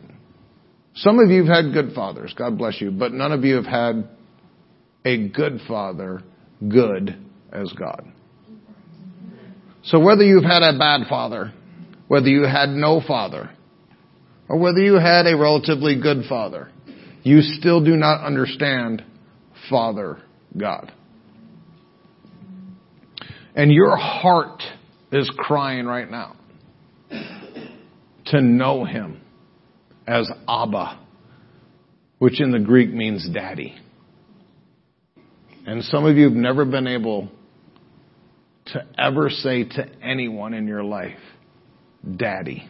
[0.95, 3.67] Some of you have had good fathers, God bless you, but none of you have
[3.67, 4.11] had
[5.05, 6.23] a good father,
[6.67, 7.17] good
[7.53, 8.11] as God.
[9.85, 11.53] So whether you've had a bad father,
[12.09, 13.51] whether you had no father,
[14.49, 16.71] or whether you had a relatively good father,
[17.23, 19.03] you still do not understand
[19.71, 20.19] Father
[20.57, 20.93] God.
[23.55, 24.63] And your heart
[25.13, 26.37] is crying right now
[28.27, 29.21] to know Him
[30.07, 31.01] as Abba,
[32.19, 33.77] which in the Greek means daddy.
[35.67, 37.29] And some of you have never been able
[38.67, 41.19] to ever say to anyone in your life,
[42.17, 42.69] Daddy.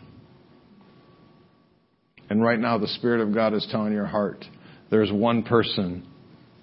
[2.31, 4.45] And right now, the Spirit of God is telling your heart
[4.91, 6.07] there's one person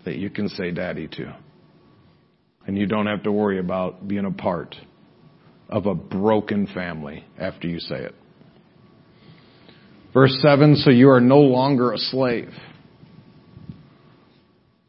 [0.06, 1.36] that you can say Daddy to.
[2.66, 4.76] And you don't have to worry about being a part
[5.70, 8.16] of a broken family after you say it.
[10.14, 12.52] Verse 7 So you are no longer a slave,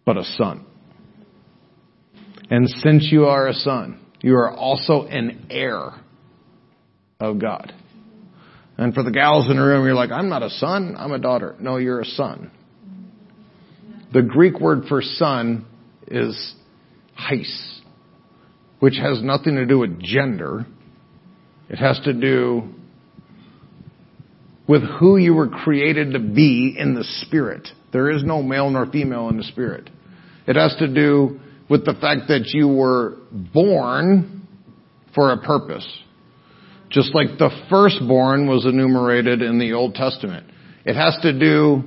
[0.05, 0.66] but a son.
[2.53, 5.94] And since you are a son, you are also an heir
[7.18, 7.72] of God.
[8.76, 11.18] And for the gals in the room, you're like, I'm not a son, I'm a
[11.18, 11.57] daughter.
[11.59, 12.50] No, you're a son.
[14.12, 15.64] The Greek word for son
[16.07, 16.55] is
[17.18, 17.80] heis,
[18.80, 20.66] which has nothing to do with gender.
[21.70, 22.64] It has to do
[24.68, 27.66] with who you were created to be in the spirit.
[27.94, 29.88] There is no male nor female in the spirit.
[30.46, 34.46] It has to do with the fact that you were born
[35.14, 35.86] for a purpose.
[36.90, 40.46] Just like the firstborn was enumerated in the Old Testament.
[40.84, 41.82] It has to do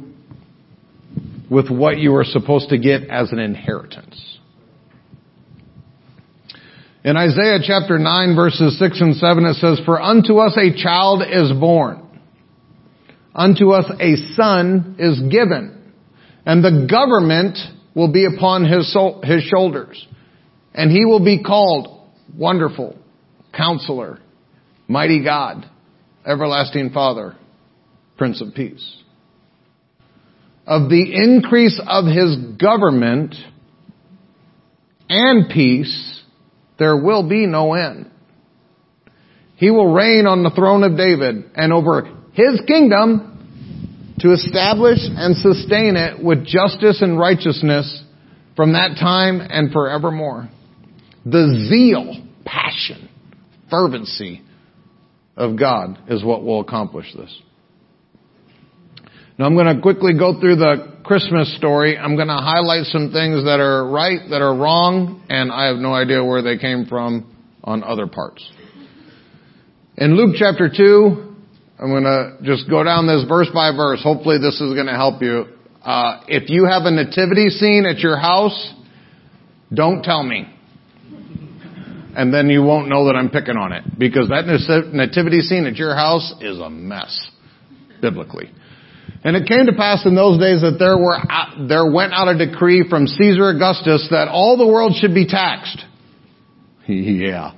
[1.49, 4.39] with what you are supposed to get as an inheritance.
[7.03, 11.21] In Isaiah chapter 9 verses 6 and 7 it says, For unto us a child
[11.21, 12.01] is born.
[13.35, 15.93] Unto us a son is given.
[16.47, 17.59] And the government
[17.95, 20.05] will be upon his, soul, his shoulders.
[20.73, 22.97] And he will be called Wonderful,
[23.55, 24.19] Counselor,
[24.87, 25.65] Mighty God,
[26.25, 27.35] Everlasting Father,
[28.17, 28.97] Prince of Peace.
[30.67, 33.35] Of the increase of his government
[35.07, 36.23] and peace,
[36.77, 38.11] there will be no end.
[39.55, 43.34] He will reign on the throne of David and over his kingdom
[44.19, 48.03] to establish and sustain it with justice and righteousness
[48.55, 50.49] from that time and forevermore.
[51.25, 53.09] The zeal, passion,
[53.69, 54.41] fervency
[55.35, 57.41] of God is what will accomplish this.
[59.37, 61.97] Now I'm going to quickly go through the Christmas story.
[61.97, 65.77] I'm going to highlight some things that are right, that are wrong, and I have
[65.77, 68.49] no idea where they came from on other parts.
[69.97, 71.24] In Luke chapter 2,
[71.77, 74.01] I'm going to just go down this verse by verse.
[74.01, 75.45] Hopefully this is going to help you.
[75.83, 78.73] Uh, if you have a nativity scene at your house,
[79.73, 80.47] don't tell me.
[82.15, 84.45] and then you won't know that I'm picking on it because that
[84.93, 87.29] nativity scene at your house is a mess,
[88.01, 88.51] biblically.
[89.25, 91.17] And it came to pass in those days that there were,
[91.67, 95.83] there went out a decree from Caesar Augustus that all the world should be taxed.
[96.87, 97.51] yeah.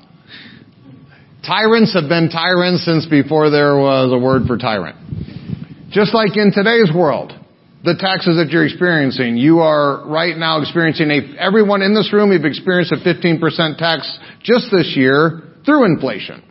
[1.47, 4.97] Tyrants have been tyrants since before there was a word for tyrant.
[5.89, 7.31] Just like in today's world,
[7.85, 12.33] the taxes that you're experiencing, you are right now experiencing a, everyone in this room,
[12.33, 13.39] you've experienced a 15%
[13.77, 16.43] tax just this year through inflation.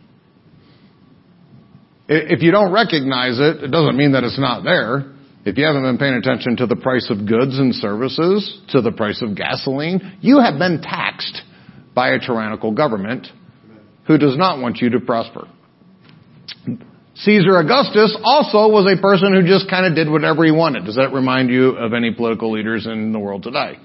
[2.09, 5.13] If you don't recognize it, it doesn't mean that it's not there.
[5.45, 8.91] If you haven't been paying attention to the price of goods and services, to the
[8.91, 11.43] price of gasoline, you have been taxed
[11.93, 13.27] by a tyrannical government
[14.07, 15.47] who does not want you to prosper.
[17.15, 20.85] Caesar Augustus also was a person who just kind of did whatever he wanted.
[20.85, 23.77] Does that remind you of any political leaders in the world today?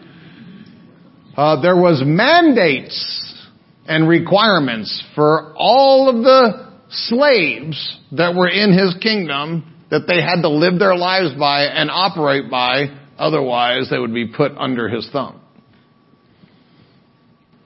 [1.35, 3.49] Uh, there was mandates
[3.87, 10.43] and requirements for all of the slaves that were in his kingdom that they had
[10.43, 12.85] to live their lives by and operate by,
[13.19, 15.41] otherwise they would be put under his thumb.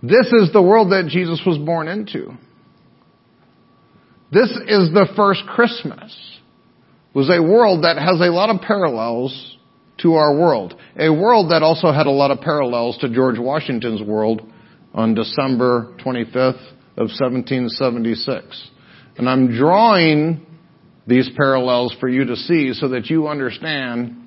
[0.02, 2.36] This is the world that Jesus was born into.
[4.36, 6.14] This is the first Christmas.
[7.14, 9.56] It was a world that has a lot of parallels
[10.02, 10.74] to our world.
[10.98, 14.42] A world that also had a lot of parallels to George Washington's world
[14.92, 16.60] on December 25th
[16.98, 18.70] of 1776.
[19.16, 20.44] And I'm drawing
[21.06, 24.22] these parallels for you to see so that you understand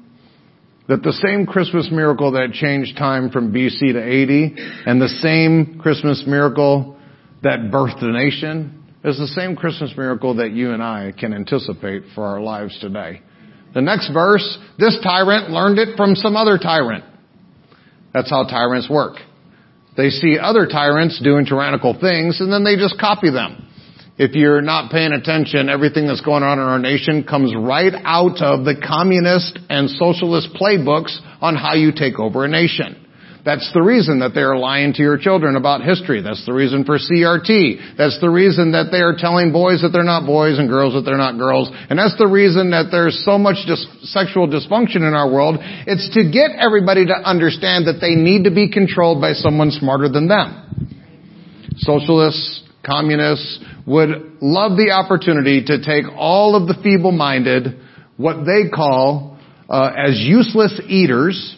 [0.88, 5.78] that the same Christmas miracle that changed time from BC to AD and the same
[5.80, 6.98] Christmas miracle
[7.44, 12.04] that birthed a nation is the same Christmas miracle that you and I can anticipate
[12.16, 13.22] for our lives today.
[13.74, 17.06] The next verse, this tyrant learned it from some other tyrant.
[18.14, 19.18] That's how tyrants work.
[19.96, 23.68] They see other tyrants doing tyrannical things and then they just copy them.
[24.18, 28.42] If you're not paying attention, everything that's going on in our nation comes right out
[28.42, 33.06] of the communist and socialist playbooks on how you take over a nation.
[33.46, 36.22] That's the reason that they are lying to your children about history.
[36.22, 37.96] That's the reason for CRT.
[37.98, 41.08] That's the reason that they are telling boys that they're not boys and girls that
[41.08, 41.72] they're not girls.
[41.90, 45.56] And that's the reason that there's so much dis- sexual dysfunction in our world.
[45.88, 50.10] It's to get everybody to understand that they need to be controlled by someone smarter
[50.10, 51.00] than them.
[51.78, 54.10] Socialists, communists would
[54.42, 57.80] love the opportunity to take all of the feeble-minded,
[58.18, 59.38] what they call
[59.70, 61.56] uh, as useless eaters,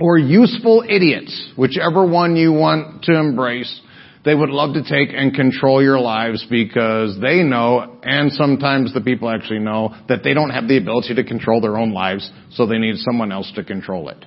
[0.00, 3.80] or useful idiots, whichever one you want to embrace,
[4.24, 9.00] they would love to take and control your lives because they know, and sometimes the
[9.00, 12.66] people actually know, that they don't have the ability to control their own lives, so
[12.66, 14.24] they need someone else to control it.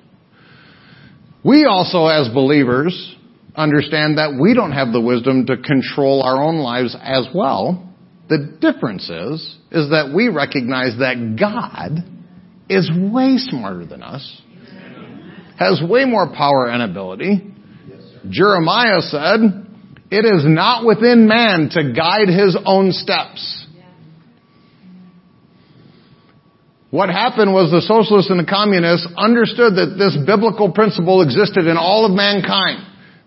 [1.44, 3.16] We also, as believers,
[3.56, 7.92] understand that we don't have the wisdom to control our own lives as well.
[8.28, 12.04] The difference is, is that we recognize that God
[12.68, 14.42] is way smarter than us
[15.58, 17.52] has way more power and ability.
[18.30, 19.66] Jeremiah said,
[20.10, 23.66] it is not within man to guide his own steps.
[26.90, 31.76] What happened was the socialists and the communists understood that this biblical principle existed in
[31.76, 32.86] all of mankind.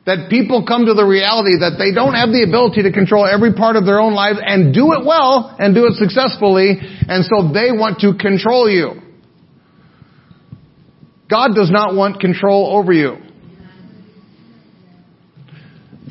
[0.10, 3.54] That people come to the reality that they don't have the ability to control every
[3.54, 7.54] part of their own lives and do it well and do it successfully, and so
[7.54, 9.01] they want to control you.
[11.32, 13.16] God does not want control over you.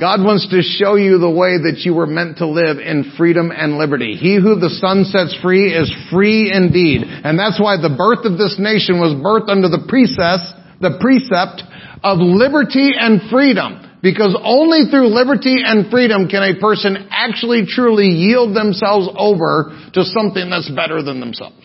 [0.00, 3.52] God wants to show you the way that you were meant to live in freedom
[3.52, 4.16] and liberty.
[4.16, 7.04] He who the Son sets free is free indeed.
[7.04, 11.60] And that's why the birth of this nation was birthed under the precept, the precept
[12.00, 14.00] of liberty and freedom.
[14.00, 20.00] Because only through liberty and freedom can a person actually truly yield themselves over to
[20.00, 21.60] something that's better than themselves.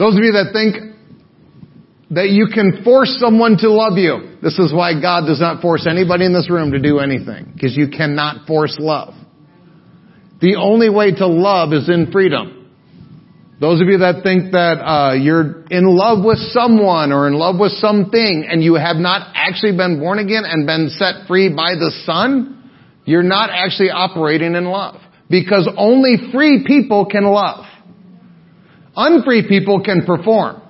[0.00, 0.89] Those of you that think
[2.10, 4.36] that you can force someone to love you.
[4.42, 7.76] This is why God does not force anybody in this room to do anything, because
[7.76, 9.14] you cannot force love.
[10.40, 12.56] The only way to love is in freedom.
[13.60, 17.60] Those of you that think that uh, you're in love with someone or in love
[17.60, 21.74] with something and you have not actually been born again and been set free by
[21.74, 22.70] the Son,
[23.04, 24.98] you're not actually operating in love.
[25.28, 27.66] Because only free people can love.
[28.96, 30.62] Unfree people can perform.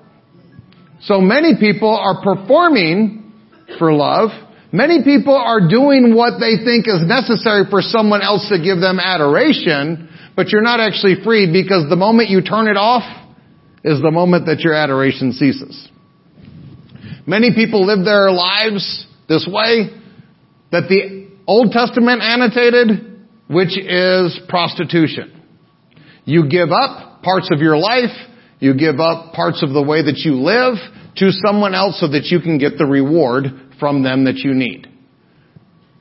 [1.03, 3.33] So many people are performing
[3.79, 4.31] for love.
[4.73, 8.99] Many people are doing what they think is necessary for someone else to give them
[9.01, 13.03] adoration, but you're not actually free because the moment you turn it off
[13.83, 15.89] is the moment that your adoration ceases.
[17.27, 19.91] Many people live their lives this way
[20.71, 25.43] that the Old Testament annotated, which is prostitution.
[26.25, 28.15] You give up parts of your life,
[28.61, 30.75] you give up parts of the way that you live
[31.17, 33.45] to someone else so that you can get the reward
[33.81, 34.87] from them that you need.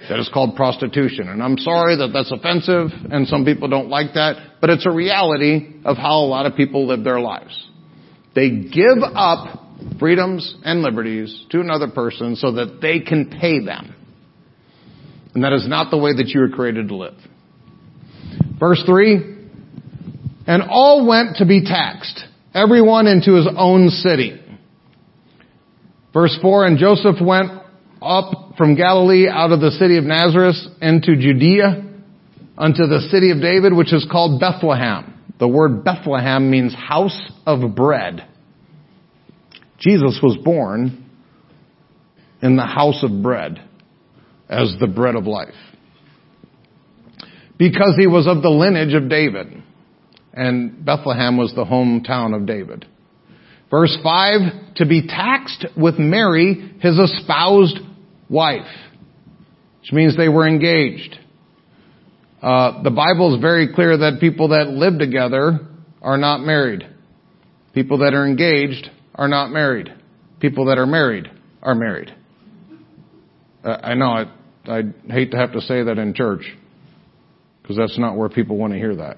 [0.08, 1.28] That is called prostitution.
[1.28, 4.92] And I'm sorry that that's offensive and some people don't like that, but it's a
[4.92, 7.68] reality of how a lot of people live their lives.
[8.36, 9.60] They give up
[10.00, 13.96] freedoms and liberties to another person so that they can pay them.
[15.34, 17.18] And that is not the way that you were created to live.
[18.60, 19.38] Verse 3,
[20.48, 22.26] and all went to be taxed,
[22.60, 24.40] everyone into his own city.
[26.14, 27.52] Verse 4, and Joseph went
[28.02, 31.86] up from Galilee out of the city of Nazareth into Judea
[32.58, 35.16] unto the city of David, which is called Bethlehem.
[35.40, 38.28] The word Bethlehem means house of bread.
[39.78, 41.06] Jesus was born
[42.42, 43.64] in the house of bread
[44.50, 45.54] as the bread of life.
[47.58, 49.64] Because he was of the lineage of David.
[50.34, 52.86] And Bethlehem was the hometown of David.
[53.70, 57.80] Verse 5, to be taxed with Mary, his espoused
[58.30, 58.68] wife.
[59.82, 61.18] Which means they were engaged.
[62.42, 65.60] Uh, the Bible is very clear that people that live together
[66.02, 66.88] are not married.
[67.74, 69.94] People that are engaged are not married.
[70.40, 71.30] People that are married
[71.62, 72.14] are married.
[73.64, 74.26] Uh, I know I,
[74.68, 76.44] I hate to have to say that in church
[77.62, 79.18] because that's not where people want to hear that.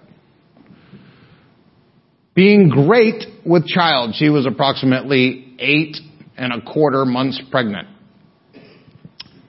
[2.33, 5.97] Being great with child, she was approximately eight
[6.37, 7.89] and a quarter months pregnant.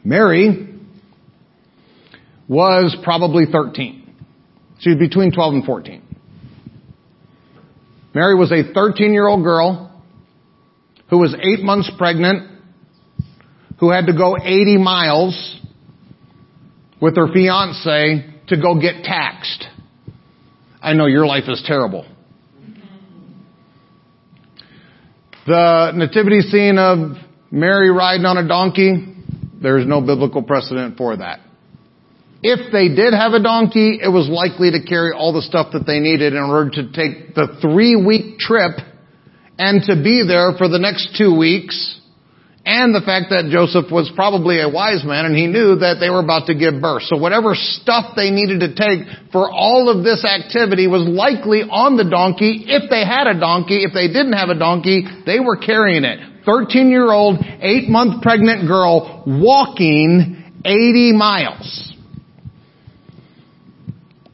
[0.04, 0.68] Mary
[2.48, 4.14] was probably 13.
[4.80, 6.02] She was between 12 and 14.
[8.14, 10.02] Mary was a 13 year old girl
[11.08, 12.50] who was eight months pregnant,
[13.78, 15.60] who had to go 80 miles
[17.00, 19.66] with her fiance to go get taxed.
[20.82, 22.06] I know your life is terrible.
[25.46, 27.16] The nativity scene of
[27.50, 29.14] Mary riding on a donkey,
[29.60, 31.40] there's no biblical precedent for that.
[32.42, 35.86] If they did have a donkey, it was likely to carry all the stuff that
[35.86, 38.78] they needed in order to take the three week trip
[39.58, 42.00] and to be there for the next two weeks,
[42.64, 46.06] and the fact that Joseph was probably a wise man and he knew that they
[46.06, 47.02] were about to give birth.
[47.10, 49.02] So whatever stuff they needed to take
[49.34, 52.62] for all of this activity was likely on the donkey.
[52.70, 56.46] If they had a donkey, if they didn't have a donkey, they were carrying it.
[56.46, 61.66] 13 year old, 8 month pregnant girl walking 80 miles.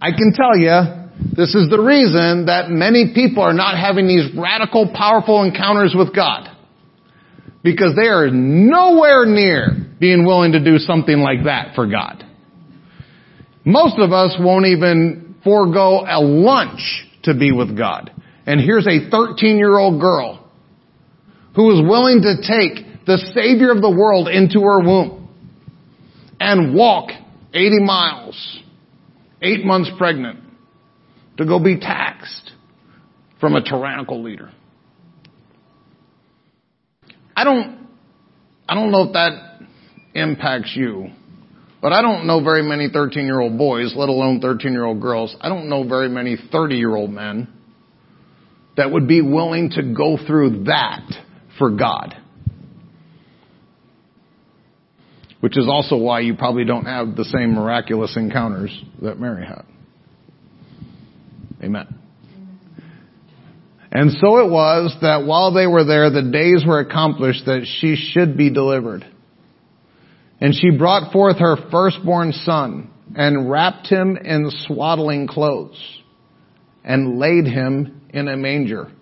[0.01, 0.77] I can tell you,
[1.35, 6.15] this is the reason that many people are not having these radical, powerful encounters with
[6.15, 6.58] God.
[7.63, 12.25] Because they are nowhere near being willing to do something like that for God.
[13.65, 18.11] Most of us won't even forego a lunch to be with God.
[18.47, 20.49] And here's a 13 year old girl
[21.55, 25.29] who is willing to take the Savior of the world into her womb
[26.41, 27.11] and walk
[27.53, 28.61] 80 miles,
[29.43, 30.41] eight months pregnant,
[31.37, 32.53] to go be taxed
[33.41, 34.51] from a tyrannical leader.
[37.39, 37.87] I don't,
[38.69, 39.61] I don't know if that
[40.13, 41.07] impacts you,
[41.81, 45.01] but I don't know very many 13 year old boys, let alone 13 year old
[45.01, 45.37] girls.
[45.41, 47.47] I don't know very many 30 year old men
[48.77, 51.09] that would be willing to go through that
[51.61, 52.17] for God.
[55.39, 59.65] Which is also why you probably don't have the same miraculous encounters that Mary had.
[61.63, 61.98] Amen.
[63.91, 67.97] And so it was that while they were there, the days were accomplished that she
[67.97, 69.07] should be delivered.
[70.41, 75.83] And she brought forth her firstborn son and wrapped him in swaddling clothes
[76.85, 78.93] and laid him in a manger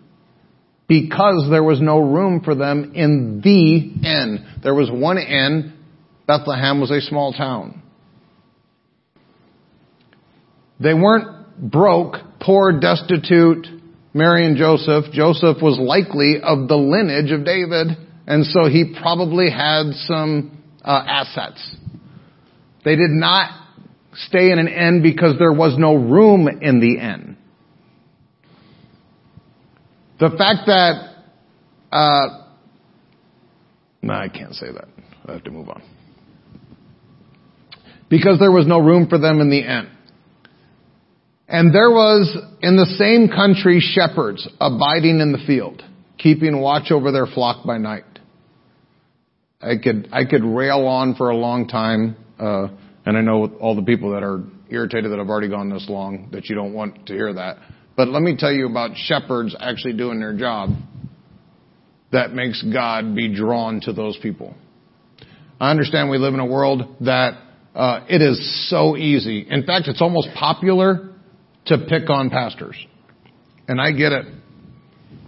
[0.88, 4.46] because there was no room for them in the inn.
[4.62, 5.72] There was one inn.
[6.26, 7.82] Bethlehem was a small town.
[10.78, 13.66] They weren't broke poor, destitute
[14.16, 15.12] Mary and Joseph.
[15.12, 17.88] Joseph was likely of the lineage of David,
[18.26, 21.76] and so he probably had some uh, assets.
[22.82, 23.50] They did not
[24.14, 27.36] stay in an inn because there was no room in the inn.
[30.18, 31.12] The fact that,
[31.92, 32.44] uh,
[34.00, 34.88] no, I can't say that.
[35.26, 35.82] I have to move on.
[38.08, 39.90] Because there was no room for them in the inn.
[41.48, 45.82] And there was in the same country shepherds abiding in the field,
[46.18, 48.04] keeping watch over their flock by night.
[49.60, 52.68] I could, I could rail on for a long time, uh,
[53.04, 56.28] And I know all the people that are irritated that I've already gone this long
[56.32, 57.58] that you don't want to hear that.
[57.96, 60.70] But let me tell you about shepherds actually doing their job
[62.12, 64.54] that makes God be drawn to those people.
[65.60, 67.40] I understand we live in a world that
[67.74, 69.46] uh, it is so easy.
[69.48, 71.12] In fact, it's almost popular
[71.66, 72.76] to pick on pastors.
[73.68, 74.26] And I get it.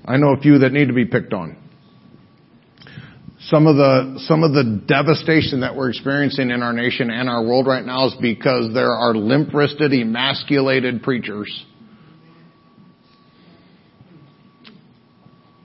[0.04, 1.56] I know a few that need to be picked on.
[3.40, 7.42] Some of the, some of the devastation that we're experiencing in our nation and our
[7.42, 11.64] world right now is because there are limp-wristed, emasculated preachers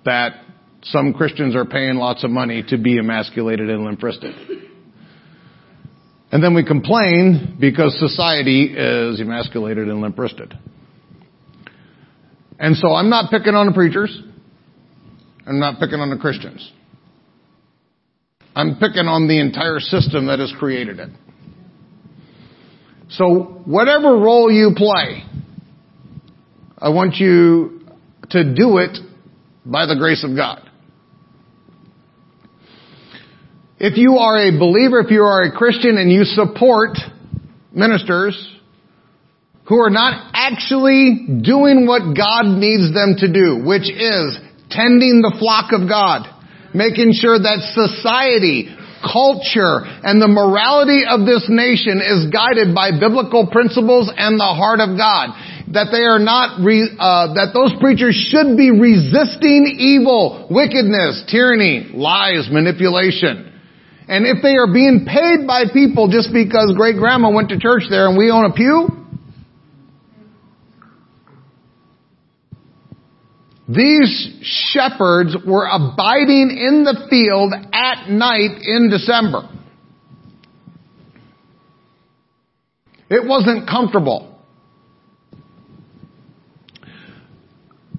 [0.06, 0.44] that
[0.84, 4.63] some Christians are paying lots of money to be emasculated and limp-wristed.
[6.34, 10.52] And then we complain because society is emasculated and limp-wristed.
[12.58, 14.20] And so I'm not picking on the preachers.
[15.46, 16.72] I'm not picking on the Christians.
[18.56, 21.10] I'm picking on the entire system that has created it.
[23.10, 25.24] So whatever role you play,
[26.80, 27.82] I want you
[28.32, 28.98] to do it
[29.64, 30.68] by the grace of God.
[33.84, 36.96] If you are a believer, if you are a Christian and you support
[37.76, 38.32] ministers
[39.68, 44.40] who are not actually doing what God needs them to do, which is
[44.72, 46.32] tending the flock of God,
[46.72, 48.72] making sure that society,
[49.04, 54.80] culture, and the morality of this nation is guided by biblical principles and the heart
[54.80, 55.36] of God.
[55.76, 61.92] That they are not, re, uh, that those preachers should be resisting evil, wickedness, tyranny,
[61.92, 63.52] lies, manipulation.
[64.08, 67.84] And if they are being paid by people just because great grandma went to church
[67.90, 69.04] there and we own a pew,
[73.68, 74.42] These
[74.74, 79.50] shepherds were abiding in the field at night in December.
[83.10, 84.38] It wasn't comfortable.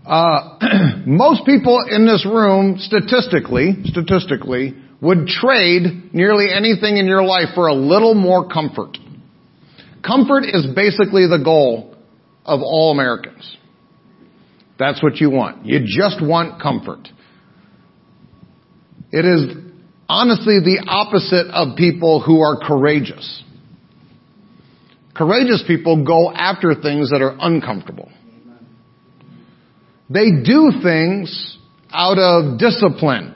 [0.05, 0.59] Uh,
[1.07, 4.75] most people in this room, statistically, statistically,
[5.05, 8.97] would trade nearly anything in your life for a little more comfort.
[10.05, 11.95] Comfort is basically the goal
[12.45, 13.57] of all Americans.
[14.79, 15.67] That's what you want.
[15.67, 17.09] You just want comfort.
[19.13, 19.57] It is
[20.09, 23.43] honestly the opposite of people who are courageous.
[25.15, 28.11] Courageous people go after things that are uncomfortable.
[30.11, 31.59] They do things
[31.91, 33.35] out of discipline.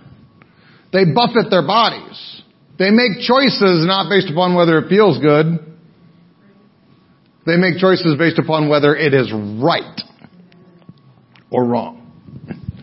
[0.93, 2.43] They buffet their bodies.
[2.79, 5.59] They make choices not based upon whether it feels good.
[7.45, 10.01] They make choices based upon whether it is right
[11.51, 11.97] or wrong.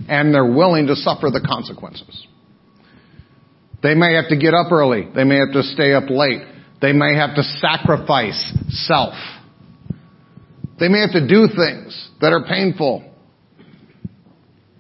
[0.08, 2.28] And they're willing to suffer the consequences.
[3.82, 5.08] They may have to get up early.
[5.14, 6.42] They may have to stay up late.
[6.82, 9.14] They may have to sacrifice self.
[10.80, 13.04] They may have to do things that are painful.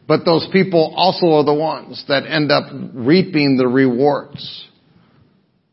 [0.08, 4.68] But those people also are the ones that end up reaping the rewards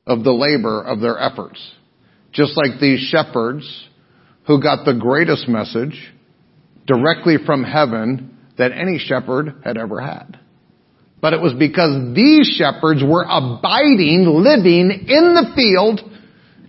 [0.06, 1.60] of the labor of their efforts.
[2.32, 3.88] Just like these shepherds
[4.46, 6.12] who got the greatest message
[6.86, 10.38] directly from heaven that any shepherd had ever had.
[11.20, 16.00] But it was because these shepherds were abiding, living in the field,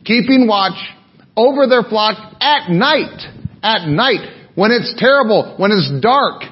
[0.06, 0.78] keeping watch
[1.36, 3.20] over their flock at night.
[3.64, 4.52] At night.
[4.56, 6.44] When it's terrible, when it's dark,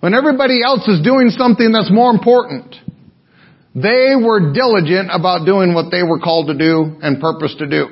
[0.00, 2.74] when everybody else is doing something that's more important.
[3.74, 7.86] They were diligent about doing what they were called to do and purpose to do.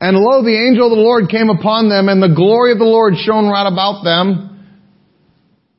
[0.00, 2.86] And lo, the angel of the Lord came upon them, and the glory of the
[2.86, 4.46] Lord shone right about them.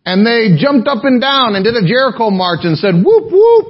[0.06, 3.68] And they jumped up and down and did a Jericho march and said, whoop, whoop.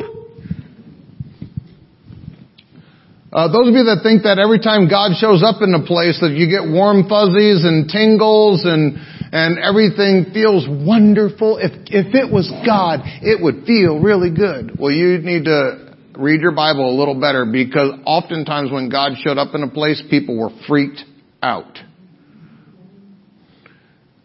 [3.32, 6.18] Uh, those of you that think that every time God shows up in a place
[6.18, 8.98] that you get warm fuzzies and tingles and
[9.32, 11.58] and everything feels wonderful.
[11.58, 14.80] If if it was God, it would feel really good.
[14.80, 19.38] Well, you need to read your Bible a little better because oftentimes when God showed
[19.38, 21.04] up in a place, people were freaked
[21.42, 21.80] out.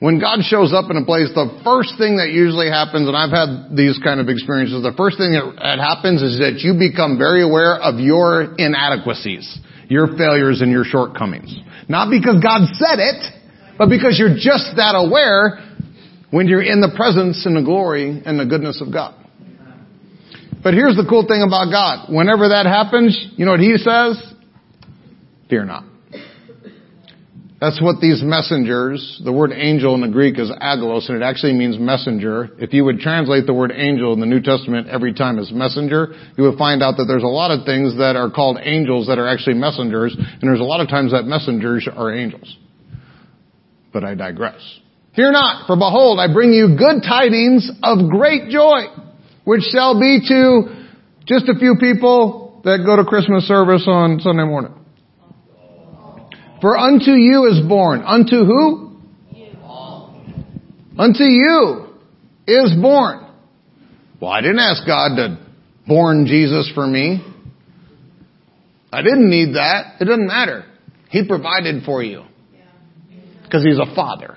[0.01, 3.33] When God shows up in a place, the first thing that usually happens, and I've
[3.33, 7.41] had these kind of experiences, the first thing that happens is that you become very
[7.41, 9.49] aware of your inadequacies,
[9.89, 11.57] your failures and your shortcomings.
[11.89, 13.21] Not because God said it,
[13.79, 15.61] but because you're just that aware
[16.31, 19.15] when you're in the presence and the glory and the goodness of God.
[20.63, 22.09] But here's the cool thing about God.
[22.09, 24.17] Whenever that happens, you know what He says?
[25.51, 25.85] Fear not.
[27.61, 31.55] That's what these messengers, the word angel in the Greek is angelos, and it actually
[31.55, 32.51] means messenger.
[32.59, 36.13] If you would translate the word angel in the New Testament every time as messenger,
[36.37, 39.19] you would find out that there's a lot of things that are called angels that
[39.19, 42.57] are actually messengers, and there's a lot of times that messengers are angels.
[43.95, 44.61] But I digress.
[45.15, 48.87] Fear not, for behold, I bring you good tidings of great joy,
[49.45, 50.87] which shall be to
[51.27, 54.75] just a few people that go to Christmas service on Sunday morning.
[56.61, 58.03] For unto you is born.
[58.03, 58.97] Unto who?
[60.99, 61.87] Unto you
[62.47, 63.27] is born.
[64.21, 65.39] Well, I didn't ask God to
[65.87, 67.25] born Jesus for me.
[68.93, 69.97] I didn't need that.
[70.01, 70.65] It doesn't matter.
[71.11, 72.25] He provided for you.
[73.55, 74.37] Because He's a father.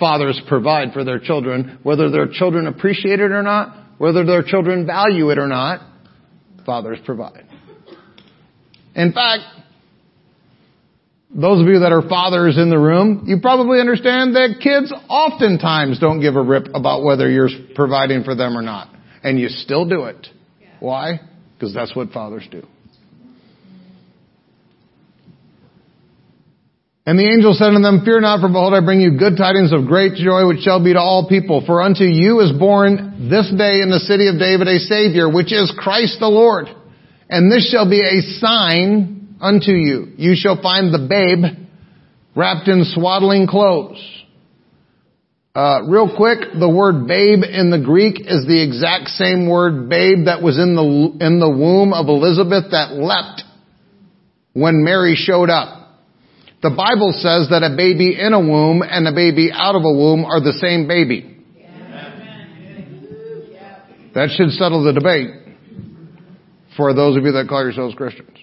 [0.00, 4.86] Fathers provide for their children, whether their children appreciate it or not, whether their children
[4.86, 5.82] value it or not,
[6.64, 7.44] fathers provide.
[8.94, 9.42] In fact,
[11.28, 15.98] those of you that are fathers in the room, you probably understand that kids oftentimes
[15.98, 18.88] don't give a rip about whether you're providing for them or not.
[19.22, 20.26] And you still do it.
[20.80, 21.20] Why?
[21.52, 22.66] Because that's what fathers do.
[27.06, 29.72] And the angel said unto them, Fear not, for behold, I bring you good tidings
[29.72, 31.62] of great joy, which shall be to all people.
[31.64, 35.54] For unto you is born this day in the city of David a Savior, which
[35.54, 36.66] is Christ the Lord.
[37.30, 40.18] And this shall be a sign unto you.
[40.18, 41.70] You shall find the babe
[42.34, 44.02] wrapped in swaddling clothes.
[45.54, 50.26] Uh, real quick, the word babe in the Greek is the exact same word babe
[50.26, 53.42] that was in the in the womb of Elizabeth that leapt
[54.52, 55.85] when Mary showed up.
[56.66, 59.92] The Bible says that a baby in a womb and a baby out of a
[59.92, 61.38] womb are the same baby.
[64.16, 65.30] That should settle the debate
[66.76, 68.36] for those of you that call yourselves Christians.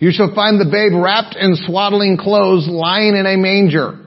[0.00, 4.04] You shall find the babe wrapped in swaddling clothes lying in a manger.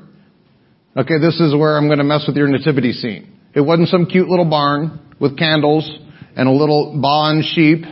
[0.98, 3.40] Okay, this is where I'm going to mess with your nativity scene.
[3.54, 5.90] It wasn't some cute little barn with candles
[6.36, 7.86] and a little bond sheep.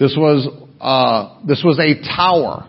[0.00, 0.48] This was,
[0.84, 2.68] uh, this was a tower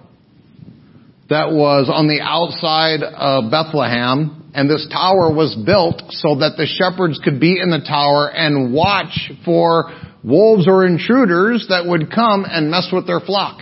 [1.27, 6.63] that was on the outside of Bethlehem, and this tower was built so that the
[6.65, 9.91] shepherds could be in the tower and watch for
[10.23, 13.59] wolves or intruders that would come and mess with their flock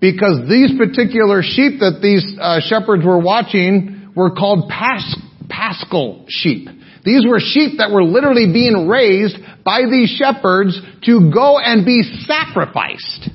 [0.00, 5.16] because these particular sheep that these uh, shepherds were watching were called pas-
[5.48, 6.68] paschal sheep.
[7.04, 10.76] These were sheep that were literally being raised by these shepherds
[11.08, 13.32] to go and be sacrificed.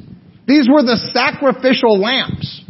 [0.49, 2.63] These were the sacrificial lambs.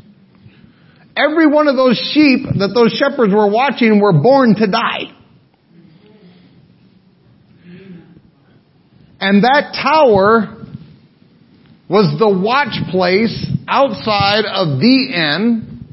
[1.16, 5.16] Every one of those sheep that those shepherds were watching were born to die.
[9.22, 10.58] And that tower
[11.90, 15.88] was the watch place outside of the inn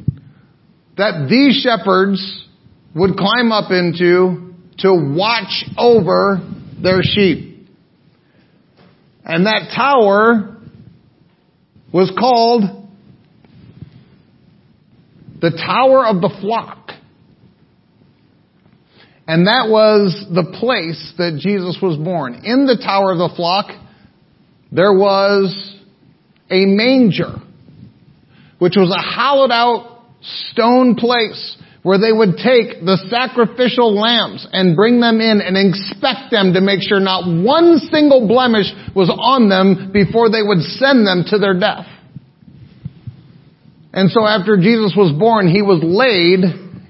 [0.97, 2.49] that these shepherds
[2.97, 6.41] would climb up into to watch over
[6.83, 7.69] their sheep.
[9.25, 10.56] And that tower
[11.97, 12.63] was called
[15.41, 16.91] the Tower of the Flock.
[19.27, 22.35] And that was the place that Jesus was born.
[22.45, 23.71] In the Tower of the Flock,
[24.71, 25.75] there was
[26.51, 27.37] a manger,
[28.59, 31.57] which was a hollowed out stone place
[31.87, 36.61] where they would take the sacrificial lambs and bring them in and inspect them to
[36.61, 41.39] make sure not one single blemish was on them before they would send them to
[41.39, 41.87] their death.
[43.95, 46.43] And so after Jesus was born, he was laid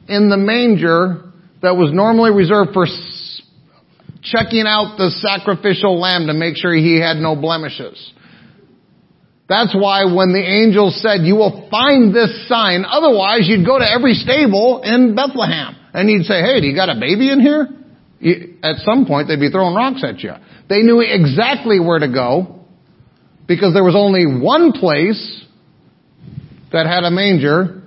[0.08, 1.28] in the manger
[1.60, 2.88] that was normally reserved for
[4.24, 8.00] checking out the sacrificial lamb to make sure he had no blemishes.
[9.48, 13.88] That's why when the angel said, you will find this sign, otherwise you'd go to
[13.88, 17.68] every stable in Bethlehem and you'd say, hey, do you got a baby in here?
[18.62, 20.32] At some point they'd be throwing rocks at you.
[20.68, 22.64] They knew exactly where to go
[23.46, 25.44] because there was only one place
[26.72, 27.82] that had a manger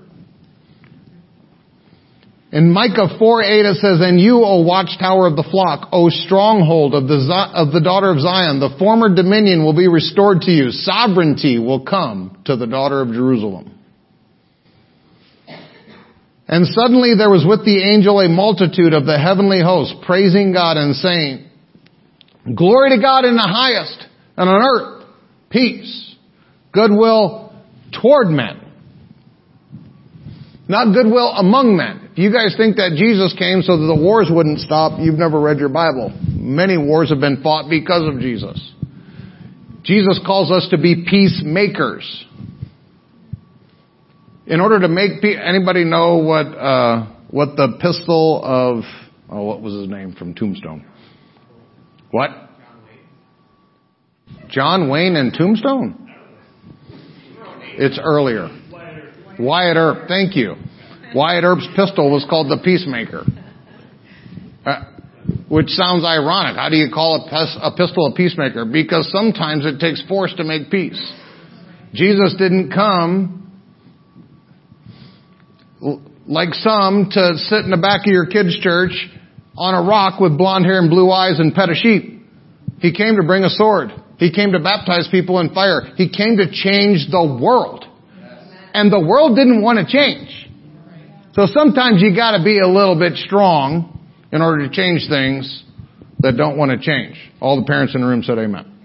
[2.52, 6.96] in Micah 4 8 it says, And you, O watchtower of the flock, O stronghold
[6.96, 7.22] of the,
[7.54, 10.72] of the daughter of Zion, the former dominion will be restored to you.
[10.72, 13.76] Sovereignty will come to the daughter of Jerusalem.
[16.48, 20.78] And suddenly there was with the angel a multitude of the heavenly host, praising God
[20.78, 21.46] and saying,
[22.56, 25.06] Glory to God in the highest, and on earth,
[25.52, 26.16] peace,
[26.72, 27.54] goodwill
[28.02, 28.60] toward men.
[30.68, 32.09] Not goodwill among men.
[32.20, 35.58] You guys think that Jesus came so that the wars wouldn't stop, you've never read
[35.58, 36.12] your Bible.
[36.28, 38.74] Many wars have been fought because of Jesus.
[39.84, 42.26] Jesus calls us to be peacemakers.
[44.46, 48.84] in order to make pe- anybody know what uh, what the pistol of
[49.30, 50.86] oh what was his name from Tombstone?
[52.12, 52.32] What?
[54.50, 56.14] John Wayne and Tombstone.
[57.78, 58.50] It's earlier.
[59.40, 60.10] Wyatt Earp.
[60.10, 60.56] Thank you.
[61.16, 63.26] Wyatt Earp's pistol was called the Peacemaker.
[64.66, 64.84] Uh,
[65.48, 66.56] which sounds ironic.
[66.56, 68.66] How do you call a, pes- a pistol a peacemaker?
[68.66, 71.00] Because sometimes it takes force to make peace.
[71.94, 73.36] Jesus didn't come
[76.28, 78.94] like some to sit in the back of your kid's church
[79.58, 82.22] on a rock with blonde hair and blue eyes and pet a sheep.
[82.80, 83.90] He came to bring a sword.
[84.18, 85.82] He came to baptize people in fire.
[85.96, 87.86] He came to change the world.
[88.74, 90.49] And the world didn't want to change.
[91.34, 94.00] So sometimes you gotta be a little bit strong
[94.32, 95.64] in order to change things
[96.20, 97.16] that don't want to change.
[97.40, 98.76] All the parents in the room said amen.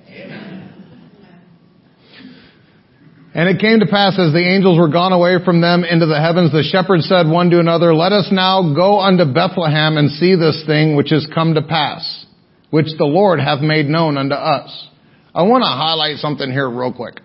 [3.35, 6.21] And it came to pass as the angels were gone away from them into the
[6.21, 10.37] heavens, the shepherds said one to another, Let us now go unto Bethlehem and see
[10.37, 12.27] this thing which is come to pass,
[12.71, 14.89] which the Lord hath made known unto us.
[15.35, 17.19] I want to highlight something here real quick.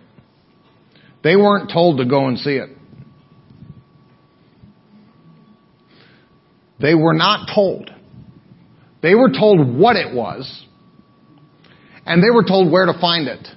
[1.24, 2.70] They weren't told to go and see it.
[6.80, 7.90] They were not told.
[9.02, 10.66] They were told what it was,
[12.06, 13.48] and they were told where to find it.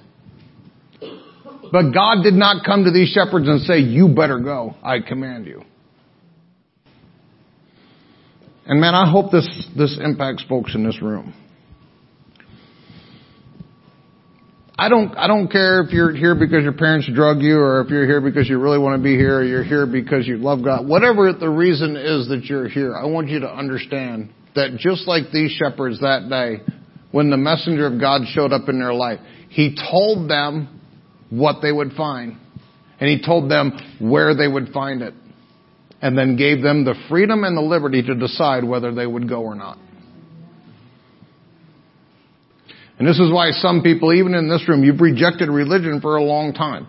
[1.71, 4.75] But God did not come to these shepherds and say, you better go.
[4.83, 5.63] I command you.
[8.65, 11.33] And man, I hope this, this impacts folks in this room.
[14.83, 17.89] I don't, I don't care if you're here because your parents drug you or if
[17.89, 20.61] you're here because you really want to be here or you're here because you love
[20.61, 20.85] God.
[20.85, 25.31] Whatever the reason is that you're here, I want you to understand that just like
[25.31, 26.69] these shepherds that day,
[27.11, 30.81] when the messenger of God showed up in their life, he told them
[31.29, 32.35] what they would find.
[32.99, 33.71] And he told them
[34.01, 35.13] where they would find it.
[36.01, 39.43] And then gave them the freedom and the liberty to decide whether they would go
[39.43, 39.77] or not.
[43.03, 46.23] And this is why some people, even in this room, you've rejected religion for a
[46.23, 46.87] long time.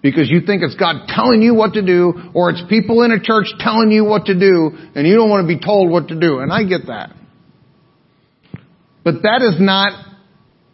[0.00, 3.18] Because you think it's God telling you what to do, or it's people in a
[3.18, 6.20] church telling you what to do, and you don't want to be told what to
[6.20, 6.38] do.
[6.38, 7.16] And I get that.
[9.02, 10.06] But that is not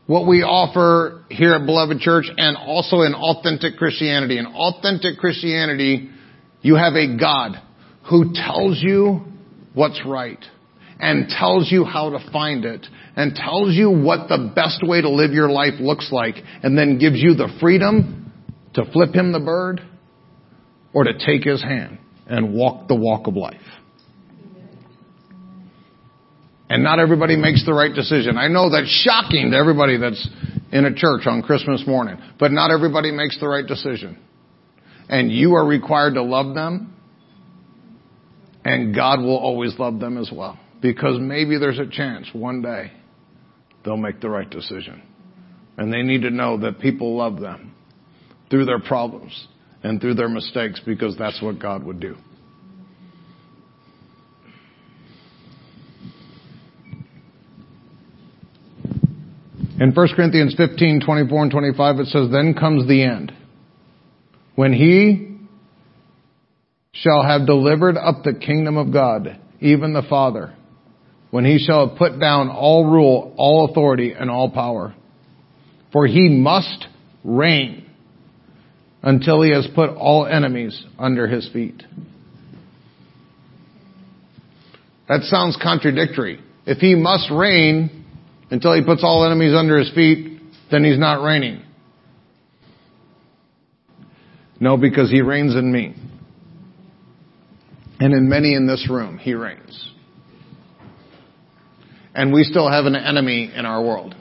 [0.07, 4.37] what we offer here at Beloved Church and also in authentic Christianity.
[4.37, 6.11] In authentic Christianity,
[6.61, 7.53] you have a God
[8.11, 9.23] who tells you
[9.73, 10.45] what's right
[10.99, 12.87] and tells you how to find it
[13.21, 16.99] and tells you what the best way to live your life looks like and then
[16.99, 18.33] gives you the freedom
[18.73, 19.83] to flip him the bird
[20.95, 23.61] or to take his hand and walk the walk of life.
[26.71, 28.39] And not everybody makes the right decision.
[28.39, 30.27] I know that's shocking to everybody that's
[30.73, 34.19] in a church on Christmas morning, but not everybody makes the right decision.
[35.11, 36.97] And you are required to love them,
[38.65, 40.59] and God will always love them as well.
[40.81, 42.93] Because maybe there's a chance one day
[43.85, 45.03] they'll make the right decision.
[45.77, 47.75] And they need to know that people love them
[48.51, 49.49] through their problems
[49.83, 52.17] and through their mistakes because that's what God would do.
[59.81, 63.33] In 1 Corinthians 15, 24 and 25 it says, Then comes the end.
[64.55, 65.39] When he
[66.93, 70.55] shall have delivered up the kingdom of God, even the Father,
[71.31, 74.95] when he shall have put down all rule, all authority, and all power.
[75.93, 76.87] For he must
[77.25, 77.89] reign
[79.03, 81.83] until he has put all enemies under his feet.
[85.09, 86.41] That sounds contradictory.
[86.67, 88.05] If he must reign
[88.51, 90.41] until he puts all enemies under his feet,
[90.71, 91.63] then he's not reigning.
[94.61, 95.95] No, because he reigns in me.
[97.99, 99.91] And in many in this room, he reigns.
[102.15, 104.15] And we still have an enemy in our world.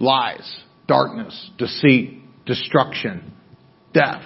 [0.00, 3.32] Lies, darkness, deceit, destruction,
[3.94, 4.22] death,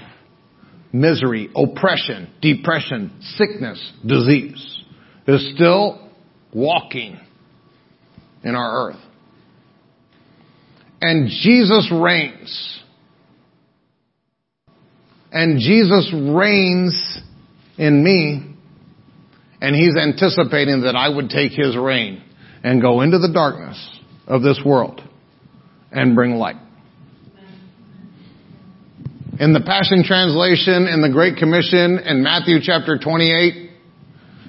[0.92, 4.84] misery, oppression, depression, sickness, disease
[5.26, 6.10] is still
[6.52, 7.18] walking
[8.42, 9.00] in our earth.
[11.00, 12.82] And Jesus reigns.
[15.32, 17.20] And Jesus reigns
[17.78, 18.49] in me.
[19.60, 22.22] And he's anticipating that I would take his reign
[22.64, 23.78] and go into the darkness
[24.26, 25.02] of this world
[25.92, 26.56] and bring light.
[29.38, 33.70] In the Passion Translation, in the Great Commission, in Matthew chapter 28,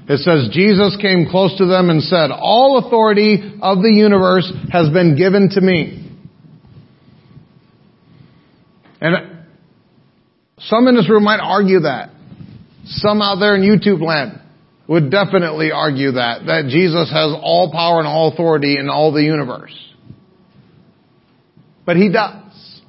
[0.09, 4.89] it says, Jesus came close to them and said, All authority of the universe has
[4.89, 6.09] been given to me.
[8.99, 9.45] And
[10.59, 12.09] Some in this room might argue that.
[12.85, 14.40] Some out there in YouTube land
[14.87, 19.23] would definitely argue that, that Jesus has all power and all authority in all the
[19.23, 19.75] universe.
[21.85, 22.81] But he does.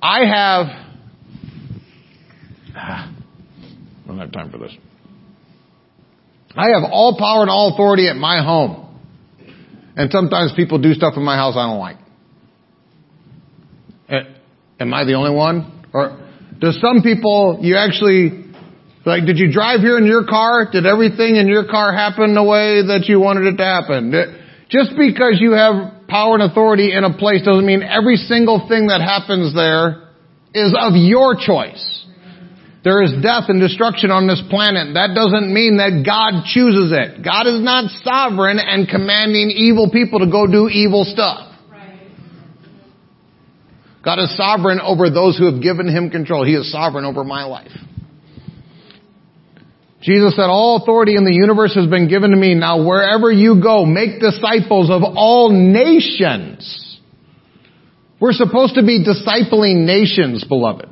[0.00, 0.66] I have,
[2.76, 3.12] I
[4.06, 4.72] don't have time for this.
[6.56, 8.82] I have all power and all authority at my home.
[9.96, 11.96] And sometimes people do stuff in my house I don't like.
[14.80, 15.86] Am I the only one?
[15.92, 16.18] Or
[16.58, 18.43] does some people, you actually,
[19.04, 20.68] like, did you drive here in your car?
[20.70, 24.12] Did everything in your car happen the way that you wanted it to happen?
[24.70, 28.88] Just because you have power and authority in a place doesn't mean every single thing
[28.88, 30.08] that happens there
[30.54, 31.84] is of your choice.
[32.84, 34.92] There is death and destruction on this planet.
[34.92, 37.24] That doesn't mean that God chooses it.
[37.24, 41.52] God is not sovereign and commanding evil people to go do evil stuff.
[44.04, 46.44] God is sovereign over those who have given him control.
[46.44, 47.72] He is sovereign over my life.
[50.04, 52.54] Jesus said, all authority in the universe has been given to me.
[52.54, 57.00] Now wherever you go, make disciples of all nations.
[58.20, 60.88] We're supposed to be discipling nations, beloved.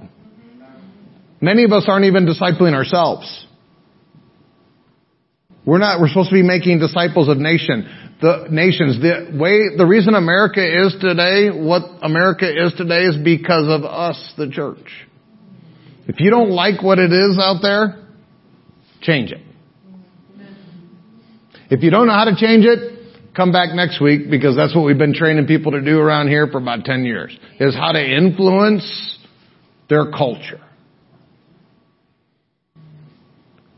[1.43, 3.47] Many of us aren't even discipling ourselves.
[5.67, 8.99] We're not, we're supposed to be making disciples of nation, the nations.
[9.01, 14.33] The way, the reason America is today, what America is today is because of us,
[14.39, 14.89] the church.
[16.09, 18.02] If you don't like what it is out there,
[19.03, 19.41] change it.
[21.71, 24.85] If you don't know how to change it, come back next week because that's what
[24.85, 28.01] we've been training people to do around here for about 10 years, is how to
[28.01, 29.19] influence
[29.89, 30.61] their culture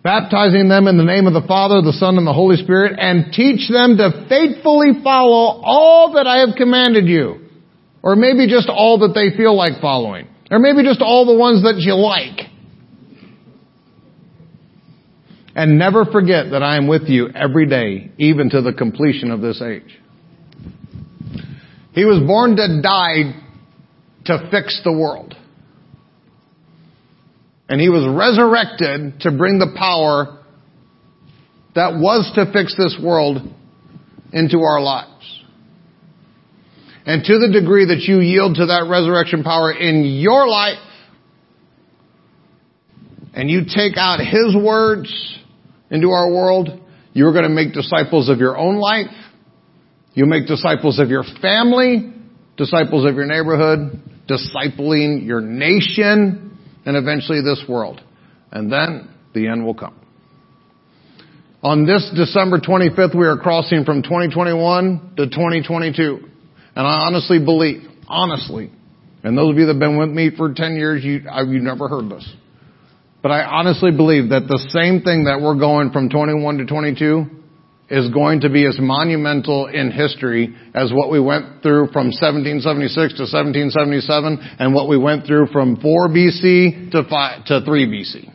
[0.04, 3.32] baptizing them in the name of the Father, the Son, and the Holy Spirit, and
[3.32, 7.40] teach them to faithfully follow all that I have commanded you.
[8.02, 10.28] Or maybe just all that they feel like following.
[10.50, 12.52] Or maybe just all the ones that you like.
[15.54, 19.40] And never forget that I am with you every day, even to the completion of
[19.40, 20.00] this age.
[21.92, 23.40] He was born to die
[24.24, 25.36] to fix the world.
[27.68, 30.40] And he was resurrected to bring the power
[31.76, 33.38] that was to fix this world
[34.32, 35.10] into our lives.
[37.06, 40.78] And to the degree that you yield to that resurrection power in your life,
[43.34, 45.38] and you take out His words
[45.90, 46.68] into our world,
[47.12, 49.14] you're going to make disciples of your own life.
[50.14, 52.12] You make disciples of your family,
[52.56, 58.00] disciples of your neighborhood, discipling your nation, and eventually this world.
[58.52, 60.00] And then the end will come.
[61.62, 66.18] On this December 25th, we are crossing from 2021 to 2022.
[66.76, 68.70] And I honestly believe, honestly,
[69.22, 71.88] and those of you that have been with me for 10 years, you, you've never
[71.88, 72.30] heard this.
[73.24, 77.24] But I honestly believe that the same thing that we're going from 21 to 22
[77.88, 83.16] is going to be as monumental in history as what we went through from 1776
[83.16, 88.28] to 1777 and what we went through from 4 BC to 5, to 3 BC.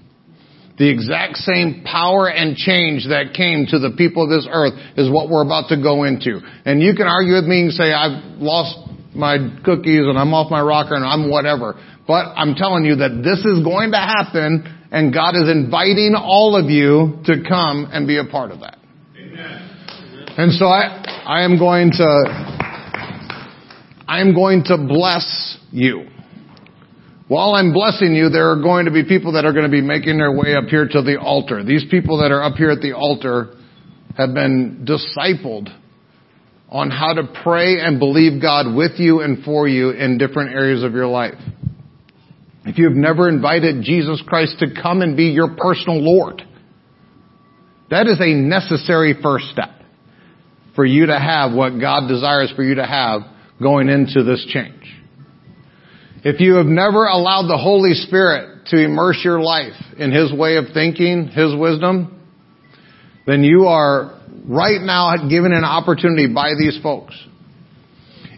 [0.82, 5.06] The exact same power and change that came to the people of this earth is
[5.06, 6.42] what we're about to go into.
[6.66, 10.50] And you can argue with me and say, I've lost my cookies and I'm off
[10.50, 11.78] my rocker and I'm whatever.
[12.08, 16.56] But I'm telling you that this is going to happen and God is inviting all
[16.56, 18.78] of you to come and be a part of that.
[19.16, 19.70] Amen.
[20.38, 22.08] And so I, I am going to,
[24.08, 26.08] I am going to bless you.
[27.28, 29.82] While I'm blessing you, there are going to be people that are going to be
[29.82, 31.64] making their way up here to the altar.
[31.64, 33.56] These people that are up here at the altar
[34.18, 35.70] have been discipled
[36.70, 40.84] on how to pray and believe God with you and for you in different areas
[40.84, 41.36] of your life.
[42.66, 46.42] If you have never invited Jesus Christ to come and be your personal Lord,
[47.90, 49.72] that is a necessary first step
[50.76, 53.22] for you to have what God desires for you to have
[53.62, 54.76] going into this change.
[56.24, 60.58] If you have never allowed the Holy Spirit to immerse your life in His way
[60.58, 62.22] of thinking, His wisdom,
[63.26, 67.16] then you are right now given an opportunity by these folks.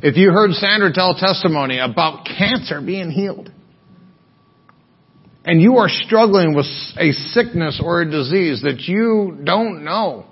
[0.03, 3.51] If you heard Sandra tell testimony about cancer being healed,
[5.43, 10.25] and you are struggling with a sickness or a disease that you don't know,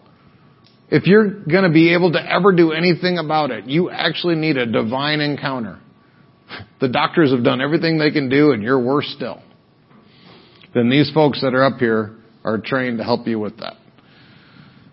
[0.89, 4.57] if you're going to be able to ever do anything about it, you actually need
[4.57, 5.79] a divine encounter.
[6.81, 9.41] The doctors have done everything they can do and you're worse still.
[10.73, 13.73] Then these folks that are up here are trained to help you with that.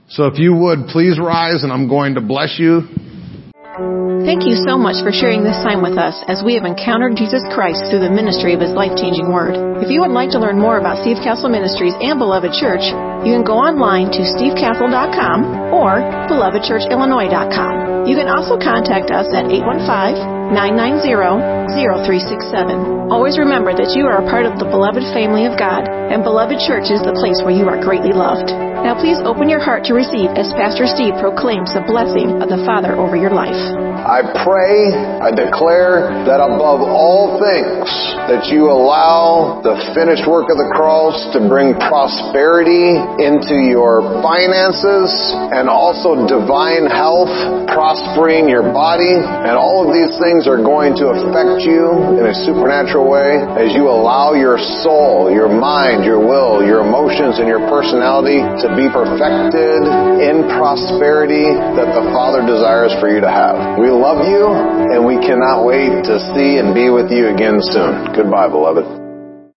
[0.09, 2.83] So if you would please rise and I'm going to bless you.
[3.77, 7.45] Thank you so much for sharing this time with us as we have encountered Jesus
[7.53, 9.53] Christ through the ministry of His life-changing Word.
[9.85, 12.89] If you would like to learn more about Steve Castle Ministries and Beloved Church,
[13.25, 18.07] you can go online to stevecastle.com or belovedchurchillinois.com.
[18.07, 19.47] You can also contact us at
[20.53, 23.11] 815-990-0367.
[23.11, 26.59] Always remember that you are a part of the beloved family of God, and Beloved
[26.67, 28.53] Church is the place where you are greatly loved.
[28.87, 32.63] Now please open your heart to receive as Pastor Steve proclaims the blessing of the
[32.63, 33.59] Father over your life.
[34.07, 37.91] I pray, I declare that above all things,
[38.31, 45.09] that you allow the finished work of the cross to bring prosperity into your finances
[45.55, 47.31] and also divine health,
[47.71, 49.17] prospering your body.
[49.17, 53.73] And all of these things are going to affect you in a supernatural way as
[53.73, 58.91] you allow your soul, your mind, your will, your emotions, and your personality to be
[58.91, 59.81] perfected
[60.21, 63.79] in prosperity that the Father desires for you to have.
[63.79, 64.51] We love you,
[64.93, 68.13] and we cannot wait to see and be with you again soon.
[68.13, 69.06] Goodbye, beloved.